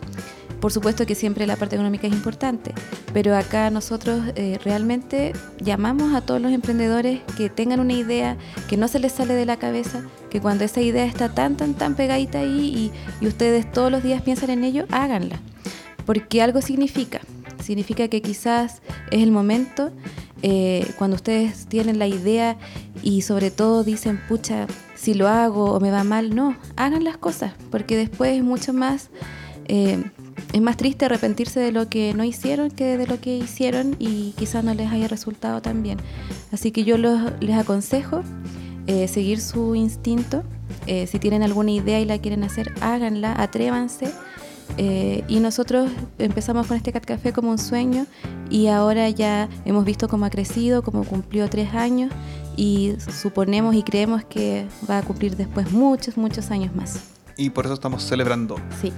Por 0.61 0.73
supuesto 0.73 1.07
que 1.07 1.15
siempre 1.15 1.47
la 1.47 1.57
parte 1.57 1.77
económica 1.77 2.07
es 2.07 2.13
importante, 2.13 2.75
pero 3.15 3.35
acá 3.35 3.71
nosotros 3.71 4.21
eh, 4.37 4.59
realmente 4.63 5.33
llamamos 5.59 6.13
a 6.15 6.21
todos 6.21 6.39
los 6.39 6.53
emprendedores 6.53 7.21
que 7.39 7.49
tengan 7.49 7.81
una 7.81 7.95
idea, 7.95 8.37
que 8.69 8.77
no 8.77 8.87
se 8.87 8.99
les 8.99 9.13
sale 9.13 9.33
de 9.33 9.47
la 9.47 9.57
cabeza, 9.57 10.03
que 10.29 10.39
cuando 10.43 10.65
esa 10.65 10.83
idea 10.83 11.07
está 11.07 11.31
tan, 11.31 11.57
tan, 11.57 11.73
tan 11.73 11.95
pegadita 11.95 12.41
ahí 12.41 12.93
y, 13.21 13.25
y 13.25 13.27
ustedes 13.29 13.73
todos 13.73 13.91
los 13.91 14.03
días 14.03 14.21
piensan 14.21 14.51
en 14.51 14.65
ello, 14.65 14.85
háganla. 14.91 15.41
Porque 16.05 16.43
algo 16.43 16.61
significa. 16.61 17.21
Significa 17.65 18.09
que 18.09 18.21
quizás 18.21 18.83
es 19.11 19.23
el 19.23 19.31
momento 19.31 19.91
eh, 20.43 20.87
cuando 20.99 21.17
ustedes 21.17 21.67
tienen 21.67 21.99
la 21.99 22.07
idea 22.07 22.57
y 23.03 23.23
sobre 23.23 23.51
todo 23.51 23.85
dicen, 23.85 24.21
pucha, 24.29 24.67
si 24.95 25.15
lo 25.15 25.29
hago 25.29 25.73
o 25.73 25.81
me 25.81 25.91
va 25.91 26.05
mal, 26.05 26.35
no, 26.35 26.57
hagan 26.77 27.05
las 27.05 27.17
cosas, 27.19 27.53
porque 27.71 27.97
después 27.97 28.37
es 28.37 28.43
mucho 28.45 28.73
más 28.73 29.11
eh, 29.67 30.03
es 30.53 30.61
más 30.61 30.77
triste 30.77 31.05
arrepentirse 31.05 31.61
de 31.61 31.71
lo 31.71 31.89
que 31.89 32.13
no 32.15 32.25
hicieron 32.25 32.71
que 32.71 32.97
de 32.97 33.07
lo 33.07 33.21
que 33.21 33.37
hicieron 33.37 33.95
y 34.01 34.33
quizás 34.37 34.65
no 34.65 34.75
les 34.75 34.91
haya 34.91 35.07
resultado 35.07 35.63
tan 35.63 35.83
bien. 35.83 35.99
Así 36.51 36.73
que 36.73 36.83
yo 36.85 36.99
los- 36.99 37.33
les 37.41 37.57
aconsejo 37.57 38.23
eh, 38.89 39.07
seguir 39.07 39.41
su 39.41 39.75
instinto. 39.77 40.43
Eh, 40.87 41.07
si 41.07 41.19
tienen 41.21 41.43
alguna 41.45 41.71
idea 41.71 42.01
y 42.01 42.05
la 42.05 42.19
quieren 42.19 42.43
hacer, 42.43 42.73
háganla, 42.81 43.35
atrévanse. 43.41 44.11
Eh, 44.79 45.25
y 45.29 45.41
nosotros 45.41 45.91
empezamos 46.19 46.67
con 46.67 46.77
este 46.77 46.93
Cat 46.93 47.05
Café 47.05 47.33
como 47.33 47.51
un 47.51 47.59
sueño 47.59 48.07
y 48.49 48.69
ahora 48.69 49.09
ya 49.11 49.49
hemos 49.65 49.85
visto 49.85 50.09
cómo 50.09 50.25
ha 50.25 50.31
crecido, 50.31 50.83
cómo 50.83 51.05
cumplió 51.05 51.49
tres 51.51 51.75
años 51.75 52.13
y 52.57 52.95
suponemos 53.21 53.75
y 53.75 53.83
creemos 53.83 54.25
que 54.25 54.67
va 54.89 54.99
a 54.99 55.03
cumplir 55.03 55.37
después 55.37 55.71
muchos, 55.73 56.17
muchos 56.17 56.51
años 56.51 56.75
más. 56.75 57.01
Y 57.37 57.51
por 57.51 57.65
eso 57.67 57.75
estamos 57.75 58.03
celebrando. 58.05 58.57
Sí. 58.81 58.93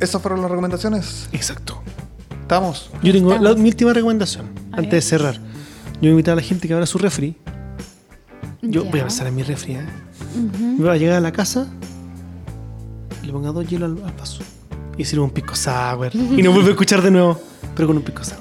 ¿Esas 0.00 0.20
fueron 0.20 0.42
las 0.42 0.50
recomendaciones? 0.50 1.28
Exacto. 1.32 1.80
¿Estamos? 2.42 2.90
Yo 3.02 3.12
tengo 3.12 3.32
Estamos. 3.32 3.56
la, 3.56 3.62
mi 3.62 3.68
última 3.68 3.92
recomendación, 3.92 4.46
A 4.72 4.76
antes 4.78 4.82
ver. 4.82 4.90
de 4.90 5.00
cerrar. 5.02 5.34
Yo 5.36 6.00
voy 6.00 6.08
a 6.08 6.10
invitar 6.12 6.32
a 6.32 6.36
la 6.36 6.42
gente 6.42 6.68
que 6.68 6.74
abra 6.74 6.86
su 6.86 6.98
refri. 6.98 7.36
Yo 8.60 8.84
Ya. 8.84 8.90
voy 8.90 9.00
a 9.00 9.04
pensar 9.04 9.26
en 9.28 9.36
mi 9.36 9.42
refri, 9.42 9.74
¿eh? 9.74 9.86
Ujú. 10.36 10.64
Me 10.78 10.84
va 10.84 10.92
a 10.92 10.96
llegar 10.96 11.16
a 11.16 11.20
la 11.20 11.32
casa 11.32 11.66
y 13.22 13.26
le 13.26 13.32
ponga 13.32 13.52
dos 13.52 13.66
hielos 13.68 13.90
al, 13.98 14.04
al 14.08 14.12
vaso. 14.16 14.42
Y 15.02 15.04
sirva 15.04 15.24
un 15.24 15.30
pisco 15.30 15.56
sour. 15.56 16.10
y 16.14 16.42
no 16.42 16.52
vuelvo 16.52 16.68
a 16.68 16.70
escuchar 16.70 17.02
de 17.02 17.10
nuevo, 17.10 17.40
pero 17.74 17.88
con 17.88 17.96
un 17.96 18.02
pisco 18.04 18.22
sour. 18.22 18.38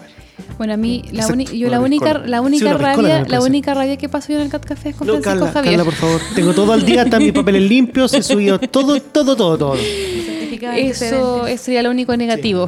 Bueno, 0.59 0.73
a 0.73 0.77
mí 0.77 1.03
la, 1.11 1.23
Exacto, 1.23 1.53
yo 1.53 1.69
la 1.69 1.79
única, 1.79 2.19
la 2.19 2.39
única 2.41 2.77
rabia, 2.77 3.25
la 3.27 3.41
única 3.41 3.73
rabia 3.73 3.97
que 3.97 4.07
pasó 4.09 4.31
yo 4.31 4.35
en 4.37 4.43
el 4.43 4.49
Cat 4.49 4.63
Café 4.63 4.89
es 4.89 4.95
con 4.95 5.07
No, 5.07 5.13
Francisco 5.13 5.39
Carla, 5.39 5.51
Javier. 5.53 5.77
Carla, 5.77 5.85
por 5.85 5.93
favor. 5.95 6.21
Tengo 6.35 6.53
todo 6.53 6.75
el 6.75 6.85
día, 6.85 7.01
están 7.01 7.23
mis 7.23 7.31
papeles 7.33 7.63
limpios, 7.67 8.13
he 8.13 8.21
subido 8.21 8.59
todo, 8.59 9.01
todo, 9.01 9.35
todo, 9.35 9.57
todo. 9.57 9.75
Eso, 9.75 11.47
eso 11.47 11.63
sería 11.63 11.81
lo 11.81 11.89
único 11.89 12.15
negativo. 12.15 12.67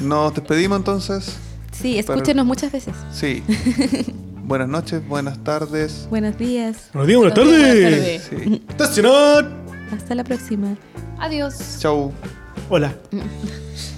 Nos 0.00 0.34
despedimos 0.34 0.78
entonces. 0.78 1.36
Sí, 1.72 1.98
escúchenos 1.98 2.46
muchas 2.46 2.70
veces. 2.70 2.94
Sí. 3.12 3.42
buenas 4.44 4.68
noches, 4.68 5.06
buenas 5.08 5.42
tardes. 5.42 6.06
Buenos 6.08 6.38
días. 6.38 6.90
Buenos 6.92 7.08
días, 7.08 7.18
buenas 7.18 7.34
Buenas 7.34 7.58
tardes. 7.58 8.28
tardes. 8.30 8.44
Sí. 8.44 8.62
Estacionar. 8.68 9.50
Hasta 9.92 10.14
la 10.14 10.22
próxima. 10.22 10.76
Adiós. 11.18 11.78
Chau. 11.80 12.12
Hola. 12.68 12.94
Mm. 13.12 13.93